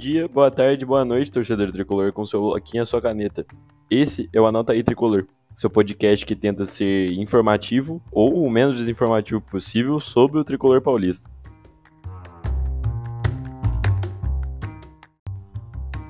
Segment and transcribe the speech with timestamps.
[0.00, 3.44] Dia, boa tarde, boa noite, torcedor tricolor, com seu bloquinho e a sua caneta.
[3.90, 8.78] Esse é o Anota aí Tricolor, seu podcast que tenta ser informativo ou o menos
[8.78, 11.30] desinformativo possível sobre o tricolor paulista.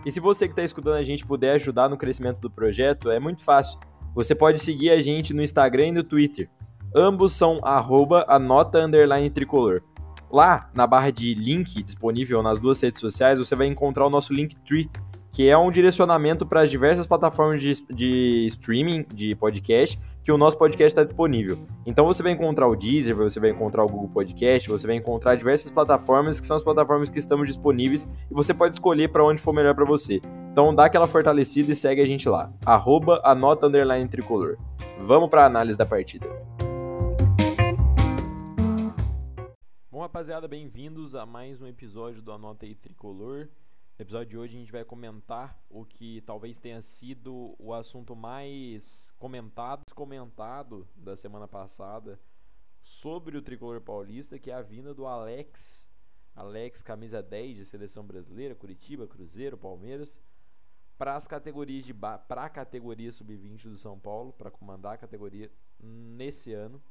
[0.06, 3.18] E se você que está escutando a gente puder ajudar no crescimento do projeto, é
[3.18, 3.80] muito fácil.
[4.14, 6.48] Você pode seguir a gente no Instagram e no Twitter.
[6.94, 8.88] Ambos são arroba anota
[9.34, 9.82] tricolor.
[10.30, 14.32] Lá, na barra de link disponível nas duas redes sociais, você vai encontrar o nosso
[14.32, 14.88] Linktree,
[15.32, 20.36] que é um direcionamento para as diversas plataformas de, de streaming de podcast que o
[20.36, 21.58] nosso podcast está disponível.
[21.86, 25.36] Então você vai encontrar o Deezer, você vai encontrar o Google Podcast, você vai encontrar
[25.36, 29.40] diversas plataformas que são as plataformas que estamos disponíveis e você pode escolher para onde
[29.40, 30.20] for melhor para você.
[30.52, 32.52] Então dá aquela fortalecida e segue a gente lá.
[32.66, 34.56] Arroba anota underline tricolor.
[35.00, 36.26] Vamos para a análise da partida.
[40.00, 43.48] Bom, rapaziada, bem-vindos a mais um episódio do Anota aí Tricolor.
[43.98, 48.16] No episódio de hoje a gente vai comentar o que talvez tenha sido o assunto
[48.16, 52.18] mais comentado, comentado da semana passada
[52.80, 55.86] sobre o tricolor paulista, que é a vinda do Alex,
[56.34, 60.18] Alex camisa 10 de seleção brasileira, Curitiba, Cruzeiro, Palmeiras,
[60.96, 65.52] para as categorias de para a categoria sub-20 do São Paulo, para comandar a categoria
[65.78, 66.82] nesse ano.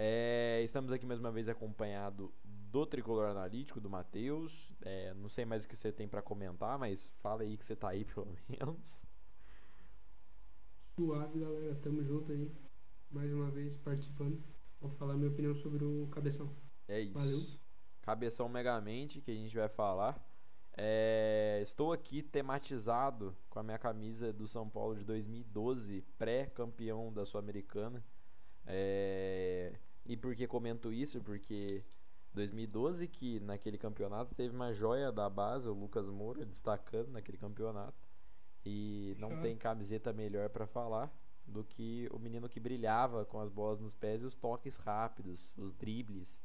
[0.00, 4.72] É, estamos aqui mais uma vez acompanhado do Tricolor Analítico, do Matheus.
[4.80, 7.74] É, não sei mais o que você tem para comentar, mas fala aí que você
[7.74, 9.04] tá aí pelo menos.
[10.94, 11.74] Suave, galera.
[11.82, 12.48] Tamo junto aí.
[13.10, 14.40] Mais uma vez participando.
[14.80, 16.48] Vou falar minha opinião sobre o Cabeção.
[16.86, 17.18] É isso.
[17.18, 17.40] Valeu.
[18.00, 20.24] Cabeção Megamente, que a gente vai falar.
[20.76, 27.26] É, estou aqui tematizado com a minha camisa do São Paulo de 2012, pré-campeão da
[27.26, 28.04] Sul-Americana.
[28.64, 29.76] É,
[30.08, 31.20] e por que comento isso?
[31.20, 31.84] Porque
[32.32, 38.08] 2012 que naquele campeonato teve uma joia da base, o Lucas Moura, destacando naquele campeonato.
[38.64, 41.12] E não tem camiseta melhor para falar
[41.46, 45.50] do que o menino que brilhava com as bolas nos pés e os toques rápidos,
[45.56, 46.42] os dribles,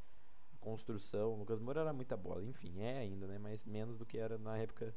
[0.54, 1.34] a construção.
[1.34, 3.38] O Lucas Moura era muita bola, enfim, é ainda, né?
[3.38, 4.96] Mas menos do que era na época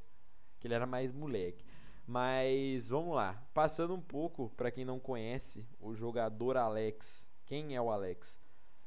[0.59, 1.65] que ele era mais moleque.
[2.06, 7.28] Mas vamos lá, passando um pouco para quem não conhece o jogador Alex.
[7.44, 8.41] Quem é o Alex?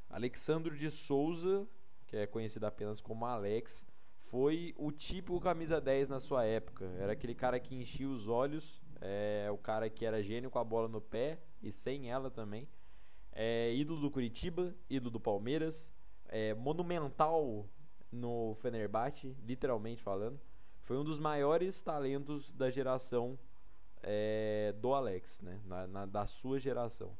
[0.09, 1.68] Alexandro de Souza,
[2.08, 3.86] que é conhecido apenas como Alex,
[4.18, 6.86] foi o típico camisa 10 na sua época.
[6.97, 10.64] Era aquele cara que enchia os olhos, é, o cara que era gênio com a
[10.64, 12.68] bola no pé e sem ela também.
[13.31, 15.92] É, ídolo do Curitiba, ídolo do Palmeiras,
[16.28, 17.68] é, monumental
[18.12, 20.40] no Fenerbahçe, literalmente falando.
[20.81, 23.38] Foi um dos maiores talentos da geração
[24.02, 25.62] é, do Alex, né?
[25.66, 27.16] Na, na, da sua geração.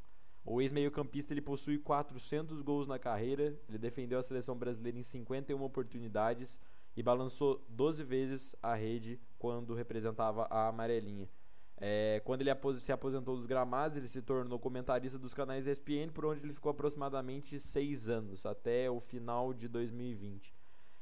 [0.50, 5.62] O ex-meio-campista ele possui 400 gols na carreira, ele defendeu a seleção brasileira em 51
[5.62, 6.60] oportunidades
[6.98, 11.30] e balançou 12 vezes a rede quando representava a amarelinha.
[11.78, 12.50] É, quando ele
[12.80, 16.72] se aposentou dos gramados, ele se tornou comentarista dos canais ESPN, por onde ele ficou
[16.72, 20.52] aproximadamente seis anos, até o final de 2020.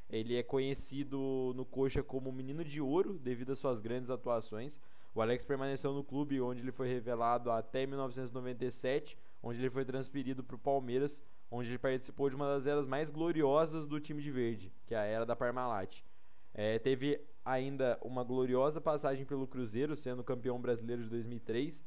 [0.09, 4.77] Ele é conhecido no Coxa como Menino de Ouro, devido às suas grandes atuações.
[5.15, 10.43] O Alex permaneceu no clube, onde ele foi revelado até 1997, onde ele foi transferido
[10.43, 14.29] para o Palmeiras, onde ele participou de uma das eras mais gloriosas do time de
[14.29, 16.03] verde, que é a era da Parmalat.
[16.53, 21.83] É, teve ainda uma gloriosa passagem pelo Cruzeiro, sendo campeão brasileiro de 2003,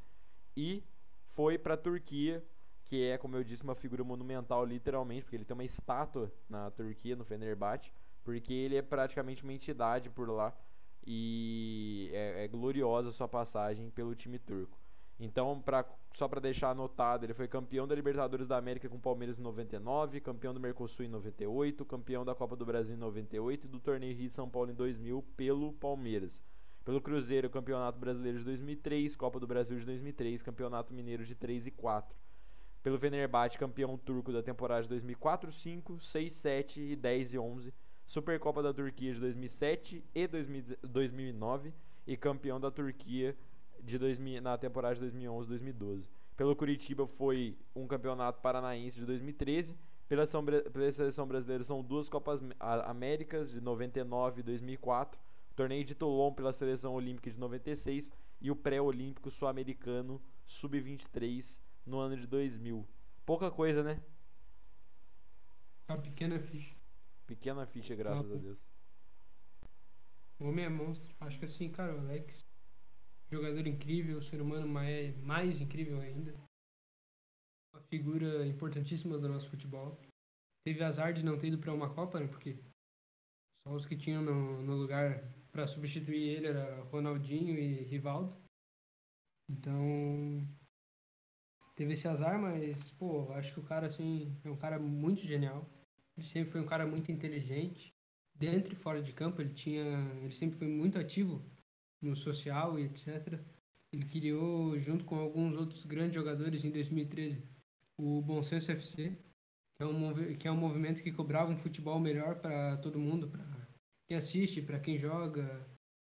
[0.57, 0.83] e
[1.27, 2.43] foi para a Turquia,
[2.85, 6.71] que é, como eu disse, uma figura monumental, literalmente, porque ele tem uma estátua na
[6.71, 7.93] Turquia, no Fenerbahçe,
[8.25, 10.57] porque ele é praticamente uma entidade por lá,
[11.07, 14.80] e é, é gloriosa sua passagem pelo time turco.
[15.21, 15.85] Então, pra,
[16.15, 19.43] só para deixar anotado, ele foi campeão da Libertadores da América com o Palmeiras em
[19.43, 23.79] 99, campeão do Mercosul em 98, campeão da Copa do Brasil em 98 e do
[23.79, 26.43] Torneio Rio de São Paulo em 2000 pelo Palmeiras.
[26.83, 31.67] Pelo Cruzeiro, Campeonato Brasileiro de 2003, Copa do Brasil de 2003, Campeonato Mineiro de 3
[31.67, 32.17] e 4.
[32.83, 37.75] Pelo Fenerbahçe, campeão turco da temporada de 2004, 5, 6, 7 e 10 e 11.
[38.07, 41.75] Supercopa da Turquia de 2007 e 2009
[42.07, 43.37] e campeão da Turquia
[43.83, 46.09] de 2000, na temporada de 2011-2012.
[46.37, 49.77] Pelo Curitiba foi um campeonato paranaense de 2013.
[50.09, 55.21] Pela seleção, pela seleção brasileira são duas Copas Américas de 99 e 2004.
[55.53, 58.11] O torneio de Toulon pela seleção olímpica de 96
[58.41, 62.89] e o pré-olímpico sul-americano sub-23 no ano de 2000.
[63.27, 64.01] Pouca coisa, né?
[65.89, 66.75] Uma pequena ficha.
[67.27, 68.59] Pequena ficha, graças a Deus.
[70.39, 71.15] O homem é monstro.
[71.21, 72.50] Acho que assim, cara, o Alex
[73.31, 76.35] jogador incrível, ser humano mais, mais incrível ainda.
[77.73, 80.01] Uma figura importantíssima do nosso futebol.
[80.65, 82.27] Teve azar de não ter ido para uma Copa, né?
[82.27, 82.59] Porque
[83.67, 85.23] só os que tinham no, no lugar
[85.53, 88.37] para substituir ele era Ronaldinho e Rivaldo.
[89.49, 90.47] Então,
[91.75, 95.69] teve esse azar, mas, pô, acho que o cara, assim, é um cara muito genial.
[96.17, 97.95] Ele sempre foi um cara muito inteligente.
[98.35, 99.83] Dentro e fora de campo, ele tinha.
[100.23, 101.45] Ele sempre foi muito ativo
[102.03, 103.41] no social e etc.
[103.93, 107.43] Ele criou, junto com alguns outros grandes jogadores, em 2013,
[107.99, 109.19] o Bom Senso FC,
[109.77, 113.29] que é um, que é um movimento que cobrava um futebol melhor para todo mundo,
[113.29, 113.45] para
[114.09, 115.67] quem assiste, para quem joga.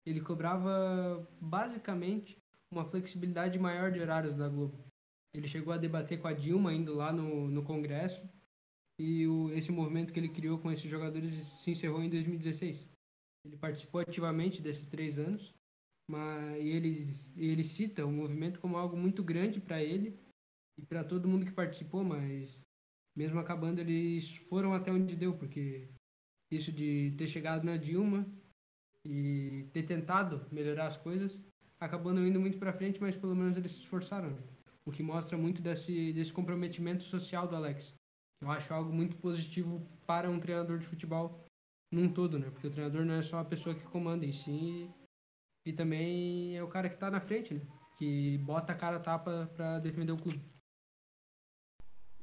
[0.05, 2.37] Ele cobrava basicamente
[2.71, 4.85] uma flexibilidade maior de horários da Globo.
[5.33, 8.27] Ele chegou a debater com a Dilma indo lá no, no Congresso
[8.97, 12.87] e o, esse movimento que ele criou com esses jogadores se encerrou em 2016.
[13.45, 15.53] Ele participou ativamente desses três anos,
[16.09, 20.17] mas ele, ele cita o movimento como algo muito grande para ele
[20.77, 22.61] e para todo mundo que participou, mas
[23.15, 25.89] mesmo acabando eles foram até onde deu, porque
[26.51, 28.25] isso de ter chegado na Dilma
[29.05, 31.41] e ter tentado melhorar as coisas
[31.79, 34.31] acabou não indo muito para frente, mas pelo menos eles se esforçaram.
[34.31, 34.41] Né?
[34.85, 37.93] O que mostra muito desse, desse comprometimento social do Alex.
[38.41, 41.43] Eu acho algo muito positivo para um treinador de futebol
[41.91, 42.49] num todo, né?
[42.49, 44.89] Porque o treinador não é só a pessoa que comanda, em si
[45.65, 47.61] e também é o cara que está na frente, né?
[47.97, 50.41] Que bota a cara tapa para defender o clube.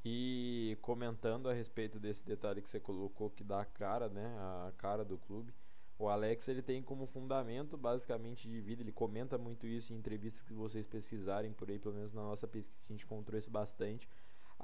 [0.05, 4.25] E comentando a respeito desse detalhe que você colocou que dá a cara, né?
[4.67, 5.53] A cara do clube.
[5.97, 10.41] O Alex ele tem como fundamento basicamente de vida, ele comenta muito isso em entrevistas
[10.41, 14.09] que vocês pesquisarem por aí, pelo menos na nossa pesquisa a gente encontrou isso bastante,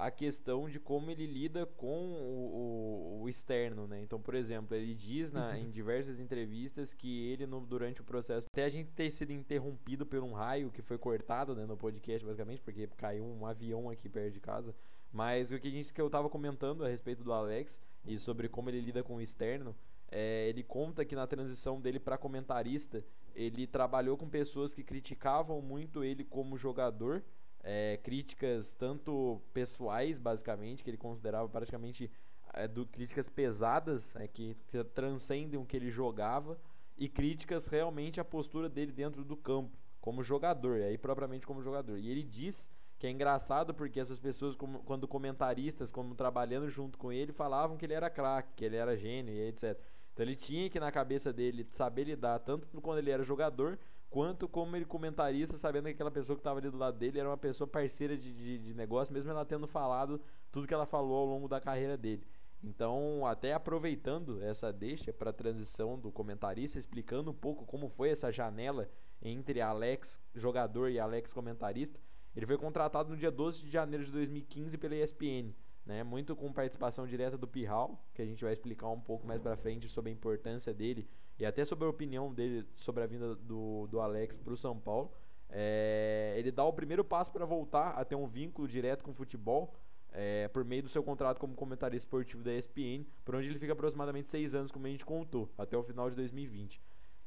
[0.00, 4.00] a questão de como ele lida com o, o, o externo, né?
[4.00, 8.46] Então, por exemplo, ele diz na, em diversas entrevistas que ele no, durante o processo,
[8.50, 12.24] até a gente ter sido interrompido por um raio que foi cortado né, no podcast,
[12.24, 14.74] basicamente, porque caiu um avião aqui perto de casa.
[15.12, 18.48] Mas o que, a gente, que eu estava comentando a respeito do Alex e sobre
[18.48, 19.76] como ele lida com o externo,
[20.10, 23.04] é, ele conta que na transição dele para comentarista,
[23.34, 27.22] ele trabalhou com pessoas que criticavam muito ele como jogador,
[27.62, 32.10] é, críticas tanto pessoais, basicamente, que ele considerava praticamente
[32.54, 34.56] é, do, críticas pesadas, é, que
[34.94, 36.58] transcendem o que ele jogava,
[36.96, 41.98] e críticas realmente à postura dele dentro do campo, como jogador, aí propriamente como jogador.
[41.98, 46.98] E ele diz que é engraçado porque essas pessoas, como, quando comentaristas, como trabalhando junto
[46.98, 49.78] com ele, falavam que ele era craque, que ele era gênio e etc.
[50.12, 53.78] Então ele tinha que na cabeça dele saber lidar tanto quando ele era jogador
[54.10, 57.28] quanto como ele comentarista, sabendo que aquela pessoa que estava ali do lado dele era
[57.28, 60.20] uma pessoa parceira de, de, de, negócio, mesmo ela tendo falado
[60.50, 62.26] tudo que ela falou ao longo da carreira dele.
[62.62, 68.10] Então, até aproveitando essa deixa para a transição do comentarista, explicando um pouco como foi
[68.10, 68.90] essa janela
[69.22, 71.98] entre Alex jogador e Alex comentarista,
[72.36, 75.54] ele foi contratado no dia 12 de janeiro de 2015 pela ESPN
[75.90, 76.04] né?
[76.04, 79.56] Muito com participação direta do Pirral, que a gente vai explicar um pouco mais para
[79.56, 81.08] frente sobre a importância dele
[81.40, 84.78] e até sobre a opinião dele sobre a vinda do, do Alex para o São
[84.78, 85.10] Paulo.
[85.48, 89.14] É, ele dá o primeiro passo para voltar a ter um vínculo direto com o
[89.14, 89.74] futebol
[90.12, 93.72] é, por meio do seu contrato como comentarista esportivo da ESPN, por onde ele fica
[93.72, 96.80] aproximadamente seis anos, como a gente contou, até o final de 2020.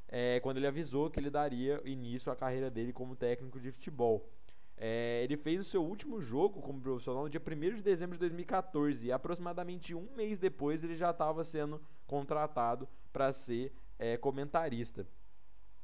[0.07, 4.29] É, quando ele avisou que ele daria início à carreira dele como técnico de futebol.
[5.21, 9.07] Ele fez o seu último jogo como profissional no dia 1 de dezembro de 2014
[9.07, 15.07] e aproximadamente um mês depois ele já estava sendo contratado para ser é, comentarista.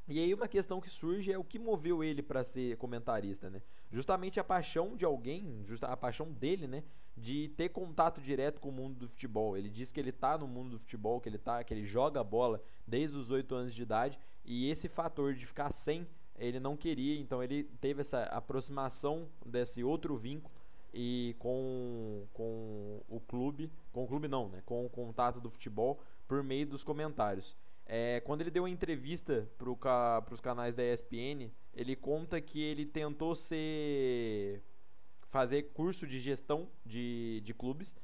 [0.08, 3.62] E aí uma questão que surge é o que moveu ele para ser comentarista, né?
[3.92, 6.84] Justamente a paixão de alguém, a paixão dele, né,
[7.16, 9.56] de ter contato direto com o mundo do futebol.
[9.56, 12.24] Ele diz que ele está no mundo do futebol, que ele tá, que ele joga
[12.24, 16.08] bola desde os 8 anos de idade, e esse fator de ficar sem
[16.40, 20.56] ele não queria, então ele teve essa aproximação desse outro vínculo
[20.94, 26.00] e com, com o clube, com o clube não, né, com o contato do futebol
[26.28, 27.56] por meio dos comentários.
[27.92, 32.86] É, quando ele deu uma entrevista para os canais da ESPN, ele conta que ele
[32.86, 34.62] tentou ser
[35.24, 37.96] fazer curso de gestão de, de clubes,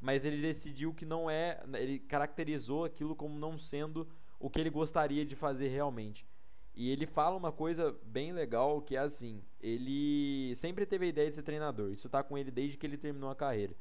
[0.00, 4.08] mas ele decidiu que não é, ele caracterizou aquilo como não sendo
[4.40, 6.26] o que ele gostaria de fazer realmente.
[6.74, 11.28] E ele fala uma coisa bem legal que é assim: ele sempre teve a ideia
[11.28, 11.92] de ser treinador.
[11.92, 13.76] Isso tá com ele desde que ele terminou a carreira.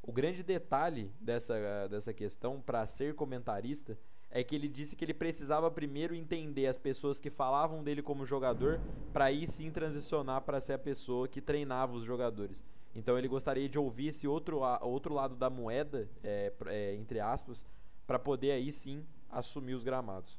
[0.00, 3.98] O grande detalhe dessa, dessa questão para ser comentarista
[4.30, 8.26] é que ele disse que ele precisava primeiro entender as pessoas que falavam dele como
[8.26, 8.80] jogador
[9.12, 12.64] para aí sim transicionar para ser a pessoa que treinava os jogadores.
[12.94, 17.66] Então ele gostaria de ouvir esse outro, outro lado da moeda, é, é, entre aspas,
[18.06, 20.38] para poder aí sim assumir os gramados.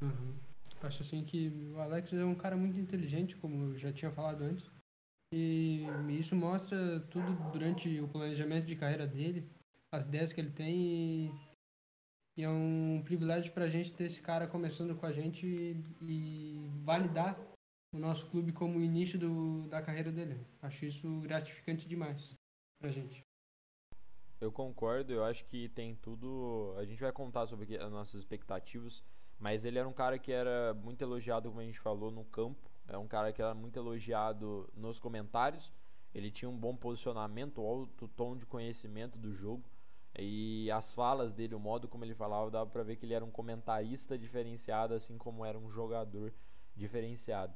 [0.00, 0.34] Uhum.
[0.82, 4.42] Acho assim que o Alex é um cara muito inteligente, como eu já tinha falado
[4.42, 4.68] antes.
[5.32, 9.48] E isso mostra tudo durante o planejamento de carreira dele,
[9.92, 11.30] as ideias que ele tem.
[12.36, 15.84] E é um privilégio para a gente ter esse cara começando com a gente e,
[16.00, 17.38] e validar
[17.94, 20.40] o nosso clube como início do, da carreira dele.
[20.62, 22.34] Acho isso gratificante demais
[22.80, 23.22] para a gente.
[24.40, 26.74] Eu concordo, eu acho que tem tudo.
[26.78, 29.04] A gente vai contar sobre as nossas expectativas,
[29.38, 32.70] mas ele era um cara que era muito elogiado, como a gente falou, no campo.
[32.88, 35.70] É um cara que era muito elogiado nos comentários.
[36.14, 39.62] Ele tinha um bom posicionamento, alto tom de conhecimento do jogo.
[40.18, 43.24] E as falas dele, o modo como ele falava, dava para ver que ele era
[43.24, 46.32] um comentarista diferenciado, assim como era um jogador
[46.76, 47.54] diferenciado.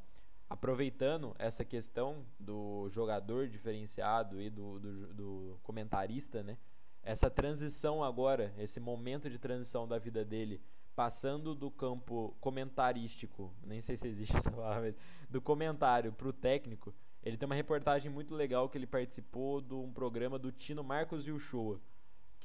[0.49, 6.57] Aproveitando essa questão do jogador diferenciado e do, do, do comentarista, né?
[7.03, 10.61] Essa transição agora, esse momento de transição da vida dele,
[10.95, 14.99] passando do campo comentarístico, nem sei se existe essa palavra, mas
[15.29, 19.75] do comentário para o técnico, ele tem uma reportagem muito legal que ele participou de
[19.75, 21.81] um programa do Tino Marcos e o Showa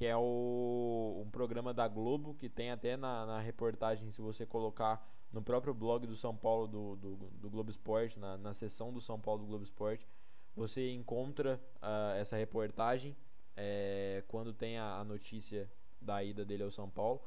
[0.01, 4.47] que é o, um programa da Globo, que tem até na, na, reportagem, se você
[4.47, 8.91] colocar no próprio blog do São Paulo, do, do, do Globo Esporte, na, na seção
[8.91, 10.07] do São Paulo do Globo Esporte,
[10.55, 13.15] você encontra uh, essa reportagem
[13.55, 17.21] é, quando tem a, a, notícia da ida dele ao São Paulo.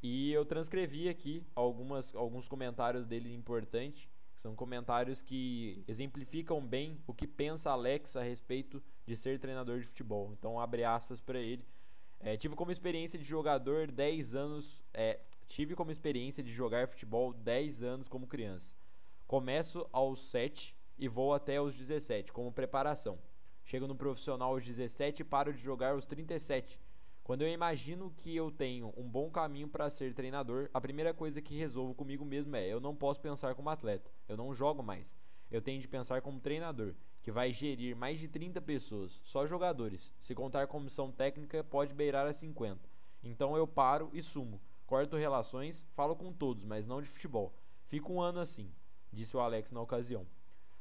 [0.00, 4.08] E eu transcrevi aqui algumas, alguns comentários dele importantes.
[4.36, 9.86] São comentários que exemplificam bem o que pensa Alex a respeito de ser treinador de
[9.86, 10.32] futebol.
[10.38, 11.66] Então, abre aspas para ele.
[12.24, 14.80] É, tive como experiência de jogador 10 anos.
[14.94, 18.72] É, tive como experiência de jogar futebol 10 anos como criança.
[19.26, 23.18] Começo aos 7 e vou até os 17 como preparação.
[23.64, 26.78] Chego no profissional aos 17 e paro de jogar aos 37.
[27.24, 31.42] Quando eu imagino que eu tenho um bom caminho para ser treinador, a primeira coisa
[31.42, 35.14] que resolvo comigo mesmo é: eu não posso pensar como atleta, eu não jogo mais.
[35.50, 40.12] Eu tenho de pensar como treinador que vai gerir mais de 30 pessoas, só jogadores.
[40.20, 42.80] Se contar comissão técnica, pode beirar a 50.
[43.22, 44.60] Então eu paro e sumo.
[44.86, 47.54] Corto relações, falo com todos, mas não de futebol.
[47.86, 48.70] Fico um ano assim,
[49.12, 50.26] disse o Alex na ocasião.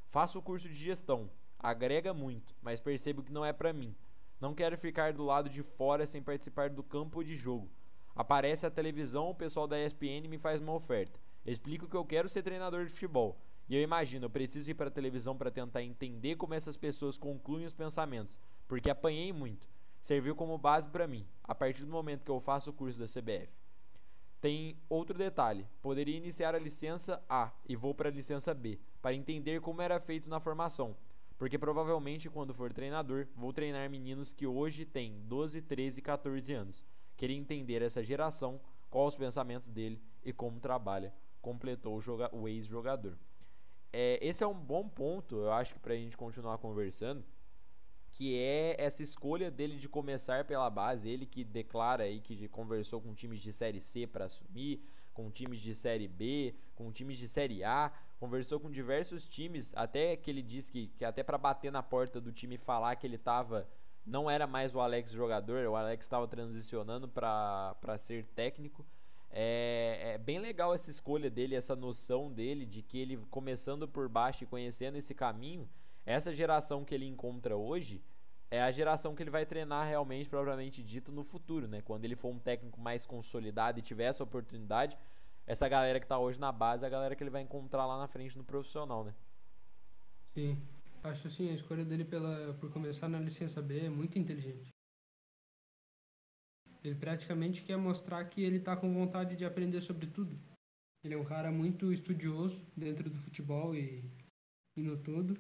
[0.10, 1.30] Faço o curso de gestão,
[1.60, 3.96] agrega muito, mas percebo que não é para mim.
[4.40, 7.70] Não quero ficar do lado de fora sem participar do campo de jogo.
[8.16, 11.20] Aparece a televisão, o pessoal da ESPN me faz uma oferta.
[11.46, 13.38] Explico que eu quero ser treinador de futebol.
[13.72, 17.18] E eu imagino, eu preciso ir para a televisão para tentar entender como essas pessoas
[17.18, 18.38] concluem os pensamentos,
[18.68, 19.66] porque apanhei muito.
[20.02, 23.06] Serviu como base para mim, a partir do momento que eu faço o curso da
[23.06, 23.58] CBF.
[24.42, 29.16] Tem outro detalhe: poderia iniciar a licença A e vou para a licença B, para
[29.16, 30.94] entender como era feito na formação.
[31.38, 36.84] Porque provavelmente, quando for treinador, vou treinar meninos que hoje têm 12, 13, 14 anos.
[37.16, 38.60] Queria entender essa geração,
[38.90, 43.18] quais os pensamentos dele e como trabalha, completou o, o ex-jogador
[43.94, 47.24] é, esse é um bom ponto, eu acho que pra gente continuar conversando,
[48.12, 53.02] que é essa escolha dele de começar pela base, ele que declara aí que conversou
[53.02, 54.84] com times de série C para assumir,
[55.14, 60.16] com times de série B, com times de série A, conversou com diversos times, até
[60.16, 63.18] que ele disse que, que até para bater na porta do time falar que ele
[63.18, 63.68] tava
[64.06, 68.86] não era mais o Alex jogador, o Alex estava transicionando para ser técnico.
[69.34, 74.10] É, é, bem legal essa escolha dele, essa noção dele de que ele começando por
[74.10, 75.70] baixo e conhecendo esse caminho,
[76.06, 78.02] essa geração que ele encontra hoje
[78.50, 81.82] é a geração que ele vai treinar realmente, propriamente dito, no futuro, né?
[81.82, 84.98] Quando ele for um técnico mais consolidado e tiver essa oportunidade,
[85.48, 87.98] essa galera que está hoje na base é a galera que ele vai encontrar lá
[87.98, 89.14] na frente no profissional, né?
[90.34, 90.58] Sim,
[91.02, 94.71] acho sim, a escolha dele pela, por começar na licença B é muito inteligente.
[96.84, 100.38] Ele praticamente quer mostrar que ele está com vontade de aprender sobre tudo.
[101.04, 104.04] Ele é um cara muito estudioso dentro do futebol e,
[104.78, 105.38] e no todo.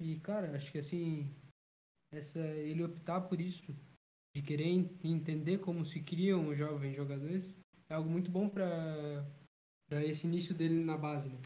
[0.00, 1.32] E, cara, acho que assim,
[2.12, 3.74] essa, ele optar por isso,
[4.34, 4.66] de querer
[5.04, 7.54] entender como se criam os jovens jogadores,
[7.88, 9.24] é algo muito bom para
[10.04, 11.40] esse início dele na base, né?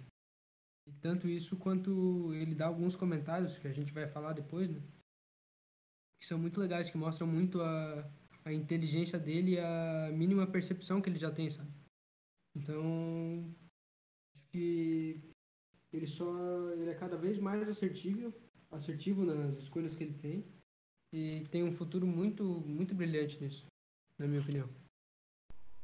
[0.87, 4.81] E tanto isso quanto ele dá alguns comentários que a gente vai falar depois, né?
[6.21, 8.09] Que são muito legais, que mostram muito a,
[8.47, 11.69] a inteligência dele e a mínima percepção que ele já tem, sabe?
[12.55, 13.53] Então,
[14.37, 15.21] acho que
[15.93, 18.33] ele só ele é cada vez mais assertivo,
[18.71, 20.47] assertivo nas escolhas que ele tem
[21.13, 23.67] e tem um futuro muito muito brilhante nisso,
[24.17, 24.69] na minha opinião.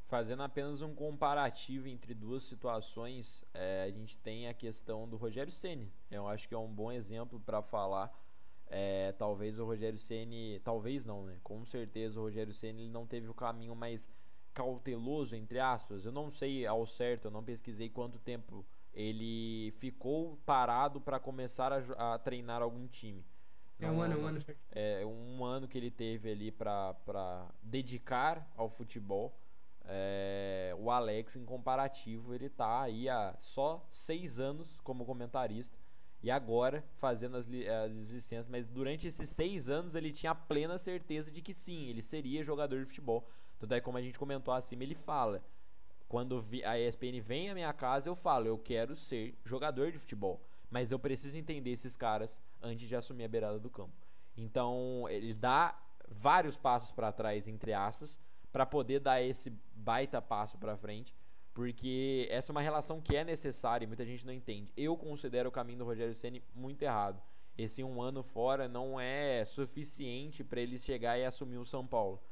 [0.05, 5.51] Fazendo apenas um comparativo entre duas situações, é, a gente tem a questão do Rogério
[5.51, 5.93] Ceni.
[6.09, 8.13] Eu acho que é um bom exemplo para falar
[8.75, 11.39] é, talvez o Rogério Ceni, talvez não, né?
[11.45, 14.11] Com certeza o Rogério Ceni ele não teve o caminho mais
[14.55, 16.07] cauteloso entre aspas.
[16.07, 18.65] Eu não sei ao certo, eu não pesquisei quanto tempo
[18.95, 23.23] ele ficou parado para começar a, a, treinar algum time.
[23.79, 24.45] É um ano, um ano.
[24.71, 29.39] É um ano que ele teve ali para dedicar ao futebol.
[29.85, 35.82] é, o Alex, em comparativo, ele tá aí há só seis anos como comentarista
[36.23, 38.49] e agora fazendo as, as licenças.
[38.49, 42.79] Mas durante esses seis anos ele tinha plena certeza de que sim, ele seria jogador
[42.79, 43.29] de futebol.
[43.59, 45.43] Tanto é como a gente comentou acima, ele fala.
[46.09, 50.43] Quando a ESPN vem à minha casa, eu falo, eu quero ser jogador de futebol.
[50.71, 53.95] Mas eu preciso entender esses caras antes de assumir a beirada do campo.
[54.37, 60.59] Então, ele dá vários passos para trás, entre aspas, para poder dar esse baita passo
[60.59, 61.15] para frente,
[61.55, 64.73] porque essa é uma relação que é necessária e muita gente não entende.
[64.77, 67.23] Eu considero o caminho do Rogério Ceni muito errado.
[67.57, 72.23] Esse um ano fora não é suficiente para ele chegar e assumir o São Paulo.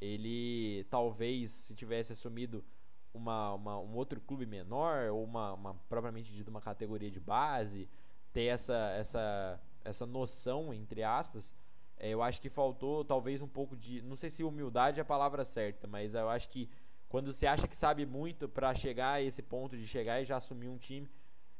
[0.00, 2.64] Ele talvez se tivesse assumido
[3.12, 7.88] uma, uma, um outro clube menor ou uma, uma propriamente dito uma categoria de base,
[8.32, 11.54] ter essa essa essa noção entre aspas,
[11.98, 14.02] é, eu acho que faltou talvez um pouco de.
[14.02, 16.68] Não sei se humildade é a palavra certa, mas eu acho que
[17.08, 20.36] quando você acha que sabe muito para chegar a esse ponto de chegar e já
[20.36, 21.08] assumir um time,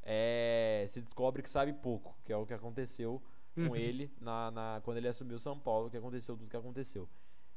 [0.02, 3.23] é, se descobre que sabe pouco, que é o que aconteceu
[3.55, 3.76] com uhum.
[3.76, 7.09] ele na, na, quando ele assumiu São Paulo, que aconteceu tudo que aconteceu.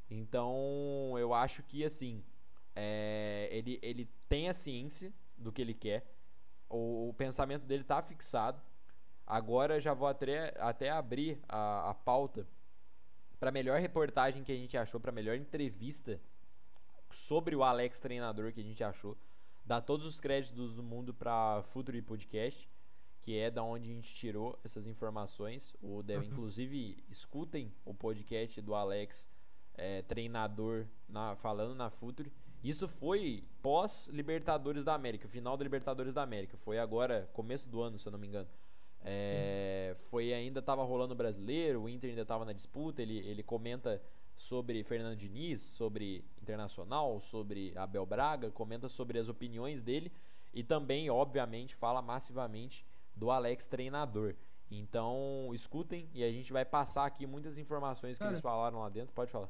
[0.09, 2.23] Então eu acho que assim
[2.75, 6.05] é, ele, ele tem a ciência do que ele quer,
[6.69, 8.61] o, o pensamento dele está fixado.
[9.27, 12.47] Agora já vou até, até abrir a, a pauta
[13.39, 16.19] para melhor reportagem que a gente achou, para melhor entrevista
[17.13, 19.17] sobre o Alex treinador que a gente achou.
[19.65, 22.69] Dá todos os créditos do mundo para Futuri Podcast,
[23.21, 25.73] que é da onde a gente tirou essas informações.
[25.81, 26.31] O deve, uhum.
[26.31, 29.29] inclusive, escutem o podcast do Alex
[29.75, 32.31] é, treinador na, falando na Futuri.
[32.63, 36.57] Isso foi pós Libertadores da América, o final da Libertadores da América.
[36.57, 38.47] Foi agora, começo do ano, se eu não me engano.
[39.03, 43.01] É, foi ainda estava rolando o brasileiro, o Inter ainda estava na disputa.
[43.01, 44.01] Ele, ele comenta
[44.41, 50.11] sobre Fernando Diniz, sobre Internacional, sobre Abel Braga, comenta sobre as opiniões dele
[50.53, 54.35] e também, obviamente, fala massivamente do Alex treinador.
[54.69, 58.89] Então, escutem e a gente vai passar aqui muitas informações que Cara, eles falaram lá
[58.89, 59.13] dentro.
[59.13, 59.49] Pode falar.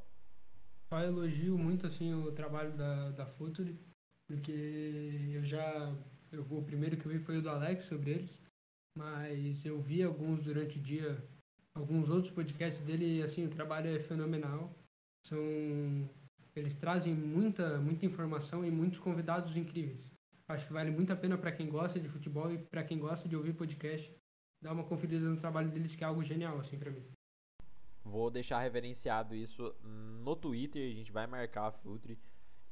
[0.89, 3.79] Só elogio muito assim o trabalho da, da Futuri,
[4.27, 5.95] porque eu já.
[6.31, 8.41] Eu, o primeiro que eu vi foi o do Alex sobre eles
[8.97, 11.17] mas eu vi alguns durante o dia,
[11.73, 14.73] alguns outros podcasts dele e assim, o trabalho é fenomenal.
[15.25, 16.09] São
[16.55, 20.11] eles trazem muita muita informação e muitos convidados incríveis.
[20.47, 23.29] Acho que vale muito a pena para quem gosta de futebol e para quem gosta
[23.29, 24.13] de ouvir podcast,
[24.61, 27.05] dar uma conferida no trabalho deles que é algo genial assim para mim.
[28.03, 32.19] Vou deixar reverenciado isso no Twitter, a gente vai marcar a Futre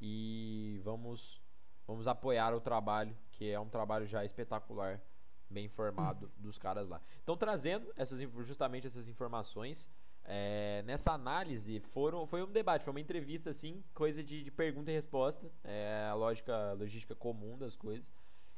[0.01, 1.41] e vamos
[1.88, 5.01] vamos apoiar o trabalho, que é um trabalho já espetacular
[5.49, 7.01] bem informado dos caras lá.
[7.23, 9.89] Então, trazendo essas, justamente essas informações,
[10.23, 14.91] é, nessa análise foram, foi um debate, foi uma entrevista assim, coisa de, de pergunta
[14.91, 18.12] e resposta, é, a lógica, logística comum das coisas.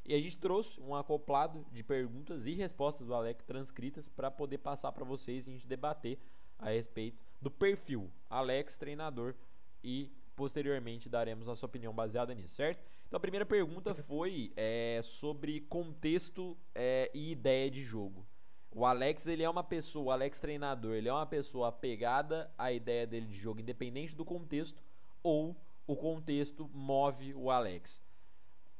[0.03, 4.57] E a gente trouxe um acoplado de perguntas e respostas do Alec transcritas para poder
[4.57, 6.17] passar para vocês e a gente debater
[6.57, 9.35] a respeito do perfil Alex treinador
[9.83, 12.83] e posteriormente daremos nossa opinião baseada nisso, certo?
[13.11, 18.25] Então a primeira pergunta foi é, sobre contexto é, e ideia de jogo.
[18.73, 22.71] O Alex, ele é uma pessoa, o Alex treinador, ele é uma pessoa apegada à
[22.71, 24.81] ideia dele de jogo, independente do contexto,
[25.21, 28.01] ou o contexto move o Alex.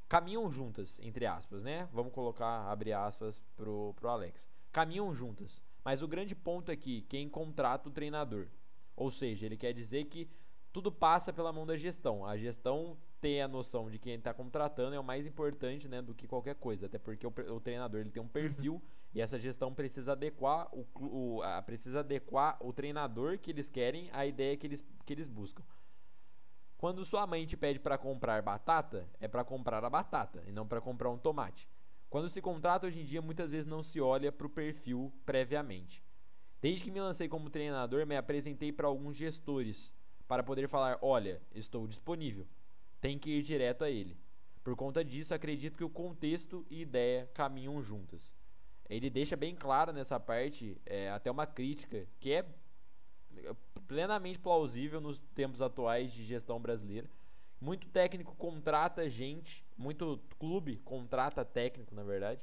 [0.07, 1.89] Caminham juntas, entre aspas, né?
[1.91, 4.49] Vamos colocar, abrir aspas pro, pro Alex.
[4.71, 5.61] Caminham juntas.
[5.83, 8.47] Mas o grande ponto aqui, quem contrata o treinador.
[8.95, 10.29] Ou seja, ele quer dizer que
[10.71, 12.25] tudo passa pela mão da gestão.
[12.25, 16.13] A gestão ter a noção de quem está contratando é o mais importante né, do
[16.13, 16.85] que qualquer coisa.
[16.85, 18.81] Até porque o, o treinador ele tem um perfil uhum.
[19.13, 24.09] e essa gestão precisa adequar o, o a, precisa adequar o treinador que eles querem
[24.13, 25.63] à ideia que eles, que eles buscam.
[26.77, 30.67] Quando sua mãe te pede para comprar batata, é para comprar a batata e não
[30.67, 31.69] para comprar um tomate.
[32.09, 36.03] Quando se contrata hoje em dia, muitas vezes não se olha para o perfil previamente.
[36.59, 39.93] Desde que me lancei como treinador, me apresentei para alguns gestores
[40.31, 42.47] para poder falar: olha, estou disponível
[43.01, 44.15] tem que ir direto a ele.
[44.63, 48.31] Por conta disso, acredito que o contexto e ideia caminham juntas.
[48.87, 52.45] Ele deixa bem claro nessa parte, é, até uma crítica, que é
[53.87, 57.09] plenamente plausível nos tempos atuais de gestão brasileira.
[57.59, 62.41] Muito técnico contrata gente, muito clube contrata técnico, na verdade,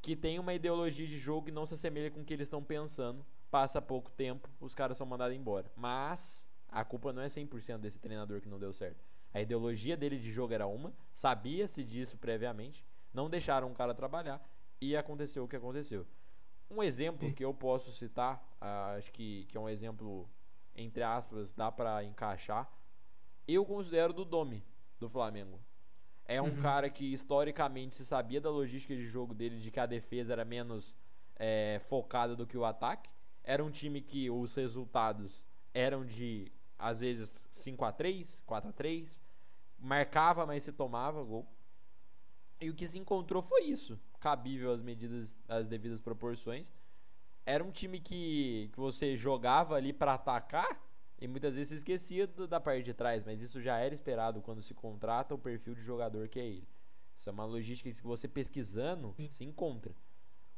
[0.00, 2.62] que tem uma ideologia de jogo que não se assemelha com o que eles estão
[2.62, 3.26] pensando.
[3.50, 5.70] Passa pouco tempo, os caras são mandados embora.
[5.76, 9.04] Mas a culpa não é 100% desse treinador que não deu certo.
[9.32, 14.40] A ideologia dele de jogo era uma, sabia-se disso previamente, não deixaram o cara trabalhar
[14.80, 16.06] e aconteceu o que aconteceu.
[16.70, 20.28] Um exemplo que eu posso citar, uh, acho que, que é um exemplo,
[20.74, 22.70] entre aspas, dá para encaixar,
[23.46, 24.64] eu considero do Domi.
[24.98, 25.58] do Flamengo.
[26.26, 26.60] É um Uhum.
[26.62, 30.44] cara que historicamente se sabia da logística de jogo dele, de que a defesa era
[30.44, 30.94] menos
[31.36, 33.08] é, focada do que o ataque.
[33.42, 38.72] Era um time que os resultados eram de, às vezes, 5 a 3 4 a
[38.72, 39.20] 3
[39.78, 41.46] Marcava, mas se tomava gol.
[42.60, 43.98] E o que se encontrou foi isso.
[44.20, 46.70] Cabível às medidas, às devidas proporções.
[47.46, 50.78] Era um time que, que você jogava ali pra atacar
[51.18, 54.62] e muitas vezes se esquecia da parte de trás, mas isso já era esperado quando
[54.62, 56.68] se contrata o perfil de jogador que é ele.
[57.14, 59.94] Isso é uma logística que você pesquisando se encontra.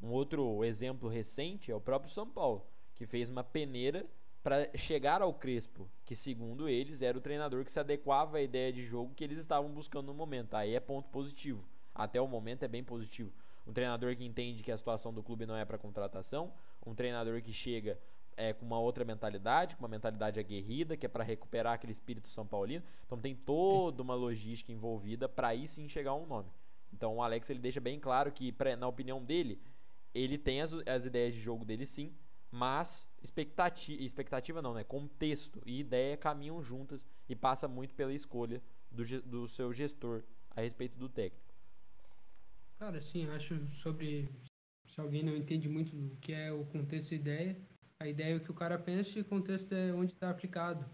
[0.00, 4.06] Um outro exemplo recente é o próprio São Paulo, que fez uma peneira
[4.42, 8.72] para chegar ao Crespo, que segundo eles era o treinador que se adequava à ideia
[8.72, 10.55] de jogo que eles estavam buscando no momento.
[10.55, 11.64] Aí é ponto positivo.
[11.94, 13.33] Até o momento é bem positivo.
[13.66, 16.52] Um treinador que entende que a situação do clube não é para contratação,
[16.85, 17.96] um treinador que chega
[18.37, 22.28] é, com uma outra mentalidade, com uma mentalidade aguerrida, que é para recuperar aquele espírito
[22.28, 22.83] são paulino.
[23.07, 26.50] Então tem toda uma logística envolvida para aí sim chegar um nome.
[26.92, 29.61] Então o Alex ele deixa bem claro que, pra- na opinião dele,
[30.12, 32.12] ele tem as, as ideias de jogo dele sim,
[32.53, 34.85] mas expectativa, expectativa não, né?
[34.85, 40.61] Contexto e ideia caminham juntas e passa muito pela escolha do, do seu gestor a
[40.61, 41.55] respeito do técnico.
[42.79, 44.29] Cara, sim, acho sobre
[44.87, 47.57] se alguém não entende muito do que é o contexto e ideia,
[47.99, 50.85] a ideia é o que o cara pensa e o contexto é onde está aplicado.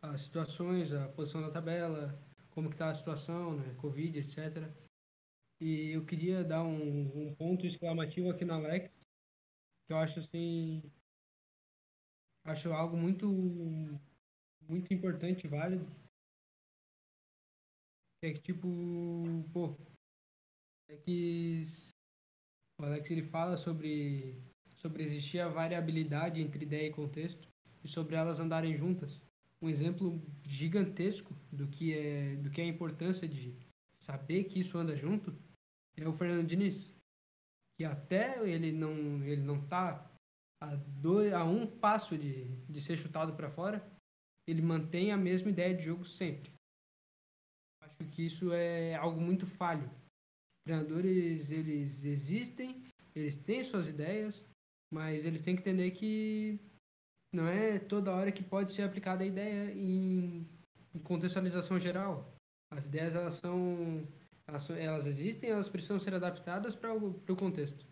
[0.00, 2.16] As situações, a posição da tabela,
[2.50, 4.70] como está a situação, né, Covid, etc.
[5.60, 8.88] E eu queria dar um, um ponto exclamativo aqui no Alex,
[9.86, 10.82] que eu acho assim,
[12.48, 13.26] acho algo muito
[14.68, 15.86] muito importante e válido.
[18.22, 18.68] É que tipo,
[19.52, 19.76] pô,
[20.88, 21.62] é que
[22.80, 24.42] o Alex ele fala sobre
[24.74, 27.48] sobre existir a variabilidade entre ideia e contexto
[27.82, 29.20] e sobre elas andarem juntas.
[29.60, 33.56] Um exemplo gigantesco do que é do que é a importância de
[34.02, 35.36] saber que isso anda junto
[35.96, 36.94] é o Fernando Diniz,
[37.76, 40.07] que até ele não ele não tá
[40.60, 43.86] a, dois, a um passo de, de ser chutado para fora,
[44.46, 46.52] ele mantém a mesma ideia de jogo sempre.
[47.82, 49.84] Acho que isso é algo muito falho.
[49.86, 52.82] Os treinadores, eles existem,
[53.14, 54.44] eles têm suas ideias,
[54.92, 56.58] mas eles têm que entender que
[57.32, 60.46] não é toda hora que pode ser aplicada a ideia em,
[60.94, 62.34] em contextualização geral.
[62.72, 64.06] As ideias, elas são,
[64.46, 67.86] elas, existem, elas precisam ser adaptadas para o contexto.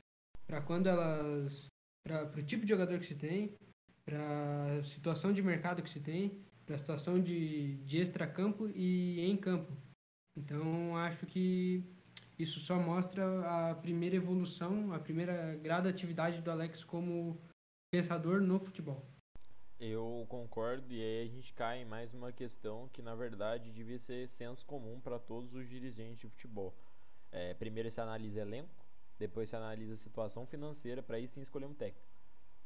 [0.47, 1.69] Para quando elas,
[2.07, 3.53] para o tipo de jogador que se tem,
[4.05, 9.21] para a situação de mercado que se tem, para a situação de, de extracampo e
[9.21, 9.77] em campo.
[10.37, 11.83] Então, acho que
[12.39, 13.25] isso só mostra
[13.71, 17.41] a primeira evolução, a primeira gradatividade do Alex como
[17.91, 19.05] pensador no futebol.
[19.79, 23.99] Eu concordo, e aí a gente cai em mais uma questão que na verdade devia
[23.99, 26.75] ser senso comum para todos os dirigentes de futebol.
[27.33, 28.86] É, primeiro se analisa elenco,
[29.19, 32.07] depois se analisa a situação financeira para aí sim escolher um técnico.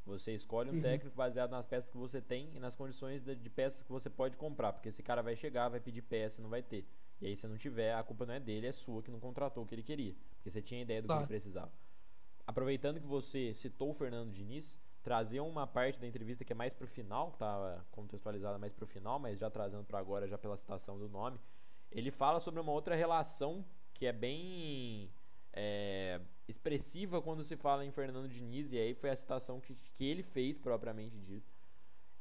[0.06, 0.80] Você escolhe um Uhum.
[0.80, 4.08] técnico baseado nas peças que você tem e nas condições de, de peças que você
[4.10, 6.84] pode comprar, porque esse cara vai chegar, vai pedir peça e não vai ter.
[7.20, 9.62] E aí se não tiver, a culpa não é dele, é sua que não contratou
[9.62, 11.22] o que ele queria, porque você tinha ideia do que Claro.
[11.22, 11.70] ele precisava.
[12.46, 16.72] Aproveitando que você citou o Fernando Diniz, trazer uma parte da entrevista que é mais
[16.72, 20.56] pro final, que tá contextualizada mais pro final, mas já trazendo para agora já pela
[20.56, 21.38] citação do nome,
[21.92, 25.10] ele fala sobre uma outra relação que é bem
[25.52, 30.04] é, expressiva quando se fala em Fernando Diniz, e aí foi a citação que, que
[30.04, 31.50] ele fez propriamente dito.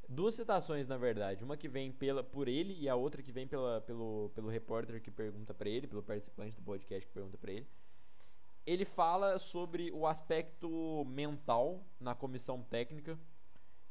[0.08, 3.48] Duas citações, na verdade, uma que vem pela, por ele e a outra que vem
[3.48, 7.52] pela, pelo, pelo repórter que pergunta para ele, pelo participante do podcast que pergunta para
[7.52, 7.68] ele
[8.66, 13.20] ele fala sobre o aspecto mental na comissão técnica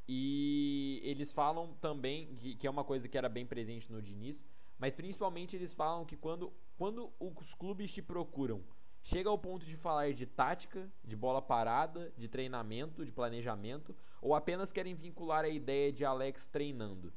[0.06, 4.46] e eles falam também que, que é uma coisa que era bem presente no Diniz,
[4.78, 8.62] mas principalmente eles falam que quando, quando os clubes te procuram,
[9.08, 14.34] chega ao ponto de falar de tática, de bola parada, de treinamento, de planejamento, ou
[14.34, 17.10] apenas querem vincular a ideia de Alex treinando.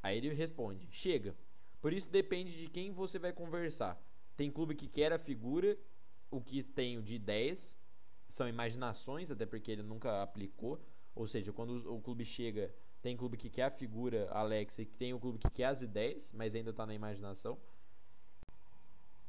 [0.00, 1.34] Aí ele responde: chega.
[1.80, 4.00] Por isso depende de quem você vai conversar.
[4.36, 5.76] Tem clube que quer a figura
[6.30, 7.76] o que tenho de ideias
[8.28, 10.80] são imaginações, até porque ele nunca aplicou.
[11.14, 15.12] Ou seja, quando o clube chega, tem clube que quer a figura Alex e tem
[15.12, 17.58] o clube que quer as ideias, mas ainda está na imaginação.